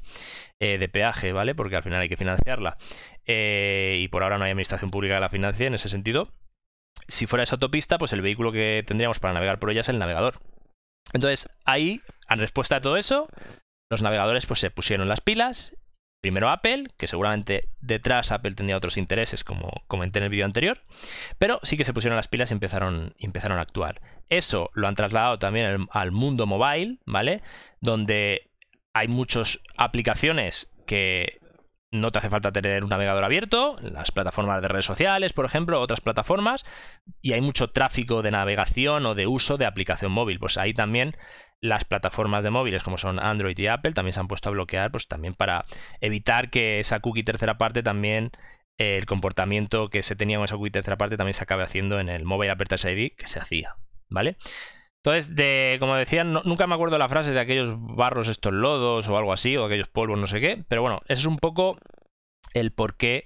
eh, 0.62 0.78
de 0.78 0.88
peaje, 0.88 1.34
¿vale? 1.34 1.54
Porque 1.54 1.76
al 1.76 1.84
final 1.84 2.02
hay 2.02 2.10
que 2.10 2.18
financiarla, 2.18 2.78
y 3.26 4.08
por 4.08 4.24
ahora 4.24 4.38
no 4.38 4.46
hay 4.46 4.52
administración 4.52 4.90
pública 4.90 5.16
que 5.16 5.22
la 5.22 5.30
financie 5.30 5.68
en 5.68 5.74
ese 5.74 5.90
sentido, 5.90 6.32
si 7.12 7.28
fuera 7.28 7.44
esa 7.44 7.56
autopista, 7.56 7.98
pues 7.98 8.14
el 8.14 8.22
vehículo 8.22 8.52
que 8.52 8.84
tendríamos 8.88 9.20
para 9.20 9.34
navegar 9.34 9.60
por 9.60 9.70
ella 9.70 9.82
es 9.82 9.90
el 9.90 10.00
navegador. 10.00 10.36
Entonces, 11.14 11.50
ahí, 11.66 12.02
en 12.30 12.40
respuesta 12.40 12.78
a 12.78 12.82
todo 12.82 12.96
eso, 12.96 13.28
los 13.90 14.02
navegadores 14.02 14.46
pues 14.46 14.62
se 14.62 14.72
pusieron 14.72 15.10
las 15.10 15.20
pilas. 15.20 15.76
Primero 16.22 16.50
Apple, 16.50 16.86
que 16.98 17.08
seguramente 17.08 17.68
detrás 17.82 18.32
Apple 18.32 18.54
tenía 18.54 18.78
otros 18.78 18.96
intereses, 18.96 19.44
como 19.44 19.84
comenté 19.88 20.20
en 20.20 20.26
el 20.26 20.30
vídeo 20.30 20.46
anterior, 20.46 20.84
pero 21.38 21.60
sí 21.64 21.76
que 21.76 21.84
se 21.84 21.94
pusieron 21.94 22.16
las 22.16 22.28
pilas 22.28 22.52
y 22.52 22.54
empezaron, 22.54 23.14
empezaron 23.18 23.58
a 23.58 23.62
actuar. 23.62 24.02
Eso 24.30 24.70
lo 24.74 24.88
han 24.88 24.96
trasladado 24.96 25.40
también 25.40 25.88
al 25.92 26.12
mundo 26.12 26.46
mobile, 26.46 27.00
¿vale? 27.06 27.42
Donde 27.82 28.52
hay 28.94 29.08
muchas 29.08 29.60
aplicaciones 29.76 30.70
que 30.86 31.41
no 31.92 32.12
te 32.12 32.20
hace 32.20 32.30
falta 32.30 32.52
tener 32.52 32.84
un 32.84 32.90
navegador 32.90 33.24
abierto, 33.24 33.78
las 33.82 34.12
plataformas 34.12 34.62
de 34.62 34.70
redes 34.70 34.86
sociales, 34.86 35.34
por 35.34 35.46
ejemplo, 35.46 35.82
otras 35.82 36.00
plataformas, 36.00 36.66
y 37.22 37.34
hay 37.34 37.42
mucho 37.42 37.70
tráfico 37.72 38.22
de 38.22 38.32
navegación 38.32 39.06
o 39.06 39.14
de 39.14 39.28
uso 39.28 39.58
de 39.58 39.66
aplicación 39.66 40.12
móvil. 40.12 40.40
Pues 40.40 40.58
ahí 40.58 40.74
también 40.74 41.16
las 41.60 41.84
plataformas 41.84 42.44
de 42.44 42.50
móviles 42.50 42.84
como 42.84 42.98
son 42.98 43.20
Android 43.20 43.58
y 43.58 43.68
Apple 43.68 43.92
también 43.92 44.14
se 44.14 44.22
han 44.22 44.28
puesto 44.28 44.50
a 44.50 44.54
bloquear, 44.54 44.92
pues 44.92 45.08
también 45.08 45.34
para 45.34 45.66
evitar 46.00 46.50
que 46.50 46.80
esa 46.80 47.02
cookie 47.02 47.24
tercera 47.24 47.58
parte 47.58 47.84
también 47.84 48.32
eh, 48.78 48.98
el 48.98 49.06
comportamiento 49.06 49.90
que 49.90 50.02
se 50.02 50.16
tenía 50.16 50.38
con 50.38 50.46
esa 50.46 50.56
cookie 50.56 50.72
tercera 50.72 50.98
parte 50.98 51.18
también 51.18 51.34
se 51.34 51.44
acabe 51.44 51.64
haciendo 51.64 52.00
en 52.00 52.10
el 52.10 52.24
Mobile 52.24 52.52
Aperture 52.52 52.92
ID 52.94 53.12
que 53.18 53.28
se 53.28 53.40
hacía, 53.40 53.76
¿vale? 54.10 54.38
Entonces, 55.04 55.36
de, 55.36 55.78
como 55.80 55.96
decían, 55.96 56.34
nunca 56.46 56.68
me 56.68 56.76
acuerdo 56.76 57.00
la 57.00 57.10
frase 57.10 57.32
de 57.32 57.40
aquellos 57.40 57.76
barros, 57.80 58.28
estos 58.28 58.54
lodos 58.54 59.08
o 59.08 59.18
algo 59.18 59.34
así, 59.34 59.58
o 59.58 59.66
aquellos 59.66 59.88
polvos, 59.88 60.20
no 60.20 60.28
sé 60.28 60.40
qué, 60.40 60.64
pero 60.68 60.84
bueno, 60.84 61.02
ese 61.06 61.22
es 61.22 61.26
un 61.26 61.38
poco 61.38 61.80
el 62.54 62.72
por 62.72 62.98
qué 62.98 63.26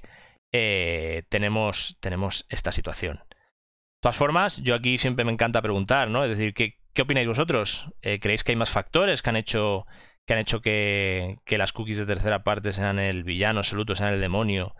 eh, 0.53 1.23
tenemos, 1.27 1.97
tenemos 1.99 2.45
esta 2.49 2.71
situación. 2.71 3.17
De 3.27 4.01
todas 4.01 4.15
formas, 4.15 4.61
yo 4.63 4.73
aquí 4.73 4.97
siempre 4.97 5.25
me 5.25 5.33
encanta 5.33 5.61
preguntar, 5.61 6.09
¿no? 6.09 6.23
Es 6.23 6.29
decir, 6.29 6.53
¿qué, 6.53 6.77
qué 6.93 7.01
opináis 7.01 7.27
vosotros? 7.27 7.91
Eh, 8.01 8.19
¿Creéis 8.19 8.45
que 8.45 8.53
hay 8.53 8.55
más 8.55 8.69
factores 8.69 9.21
que 9.21 9.29
han 9.31 9.35
hecho 9.35 9.85
que, 10.25 10.33
han 10.33 10.39
hecho 10.39 10.61
que, 10.61 11.39
que, 11.43 11.57
las 11.57 11.73
cookies 11.73 11.97
de 11.97 12.05
tercera 12.05 12.43
parte 12.43 12.71
sean 12.71 12.99
el 12.99 13.23
villano 13.23 13.59
absoluto, 13.59 13.95
sean 13.95 14.13
el 14.13 14.21
demonio, 14.21 14.75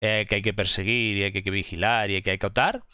eh, 0.00 0.24
que 0.28 0.36
hay 0.36 0.42
que 0.42 0.54
perseguir 0.54 1.18
y 1.18 1.30
que 1.30 1.38
hay 1.38 1.44
que 1.44 1.50
vigilar 1.50 2.10
y 2.10 2.22
que 2.22 2.30
hay 2.30 2.38
que 2.38 2.46
otar? 2.46 2.84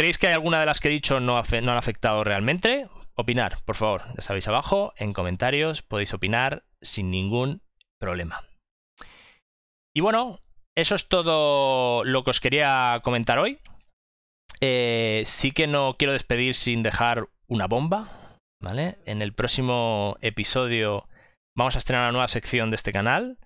¿Creéis 0.00 0.16
que 0.16 0.28
alguna 0.28 0.60
de 0.60 0.64
las 0.64 0.80
que 0.80 0.88
he 0.88 0.92
dicho 0.92 1.20
no, 1.20 1.36
han 1.36 1.68
afectado 1.68 2.24
realmente? 2.24 2.88
Opinar, 3.16 3.58
por 3.66 3.76
favor, 3.76 4.02
ya 4.16 4.22
sabéis 4.22 4.48
abajo, 4.48 4.94
en 4.96 5.12
comentarios 5.12 5.82
podéis 5.82 6.14
opinar 6.14 6.64
sin 6.80 7.10
ningún 7.10 7.60
problema. 8.00 8.48
Y 9.94 10.00
bueno, 10.00 10.40
eso 10.74 10.94
es 10.94 11.06
todo 11.06 12.02
lo 12.06 12.24
que 12.24 12.30
os 12.30 12.40
quería 12.40 13.02
comentar 13.04 13.38
hoy. 13.38 13.58
Eh, 14.62 15.22
sí 15.26 15.52
que 15.52 15.66
no 15.66 15.92
quiero 15.98 16.14
despedir 16.14 16.54
sin 16.54 16.82
dejar 16.82 17.28
una 17.46 17.66
bomba, 17.66 18.38
¿vale? 18.58 18.96
En 19.04 19.20
el 19.20 19.34
próximo 19.34 20.16
episodio 20.22 21.06
vamos 21.54 21.74
a 21.74 21.78
estrenar 21.78 22.04
una 22.04 22.12
nueva 22.12 22.28
sección 22.28 22.70
de 22.70 22.76
este 22.76 22.92
canal. 22.92 23.36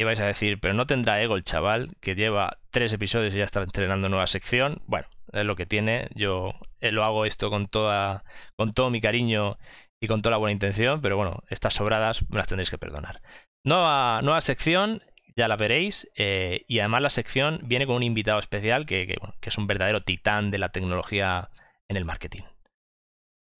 Y 0.00 0.04
vais 0.04 0.20
a 0.20 0.26
decir, 0.26 0.58
pero 0.58 0.72
no 0.72 0.86
tendrá 0.86 1.20
ego 1.20 1.36
el 1.36 1.44
chaval 1.44 1.96
que 2.00 2.14
lleva 2.14 2.60
tres 2.70 2.94
episodios 2.94 3.34
y 3.34 3.38
ya 3.38 3.44
está 3.44 3.62
estrenando 3.62 4.08
nueva 4.08 4.26
sección. 4.26 4.80
Bueno, 4.86 5.06
es 5.32 5.44
lo 5.44 5.56
que 5.56 5.66
tiene. 5.66 6.08
Yo 6.14 6.54
eh, 6.80 6.92
lo 6.92 7.04
hago 7.04 7.24
esto 7.24 7.50
con, 7.50 7.66
toda, 7.66 8.24
con 8.56 8.72
todo 8.72 8.90
mi 8.90 9.00
cariño 9.00 9.58
y 10.00 10.08
con 10.08 10.20
toda 10.20 10.32
la 10.32 10.36
buena 10.38 10.52
intención, 10.52 11.00
pero 11.00 11.16
bueno, 11.16 11.42
estas 11.48 11.74
sobradas 11.74 12.28
me 12.30 12.38
las 12.38 12.48
tendréis 12.48 12.70
que 12.70 12.78
perdonar. 12.78 13.22
Nueva, 13.64 14.20
nueva 14.22 14.40
sección, 14.40 15.02
ya 15.36 15.48
la 15.48 15.56
veréis. 15.56 16.10
Eh, 16.16 16.64
y 16.66 16.80
además 16.80 17.02
la 17.02 17.10
sección 17.10 17.60
viene 17.62 17.86
con 17.86 17.96
un 17.96 18.02
invitado 18.02 18.40
especial 18.40 18.84
que, 18.84 19.16
es 19.40 19.58
un 19.58 19.66
verdadero 19.66 20.02
titán 20.02 20.50
de 20.50 20.58
la 20.58 20.70
tecnología 20.70 21.50
en 21.88 21.96
el 21.96 22.04
marketing. 22.04 22.42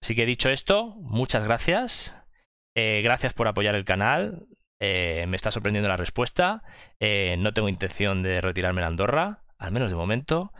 Así 0.03 0.17
que 0.17 0.27
dicho 0.27 0.51
esto, 0.51 0.97
muchas 0.97 1.45
gracias. 1.45 2.19
Eh, 2.75 3.03
gracias 3.05 3.35
por 3.35 3.47
apoyar 3.47 3.75
el 3.77 3.85
canal. 3.85 4.47
Me 4.81 5.37
está 5.37 5.53
sorprendiendo 5.53 5.89
la 5.89 5.97
respuesta. 5.97 6.65
no 7.01 7.53
tengo 7.53 7.69
intención 7.69 8.25
de 8.25 8.41
retirarme 8.41 8.81
en 8.81 8.89
Andorra, 8.89 9.45
al 9.57 9.71
menos 9.71 9.91
de 9.91 9.97
momento. 9.97 10.53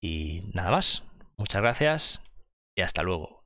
Y 0.00 0.42
nada 0.54 0.70
más. 0.70 1.04
Muchas 1.36 1.62
gracias 1.62 2.20
y 2.76 2.82
hasta 2.82 3.02
luego. 3.02 3.37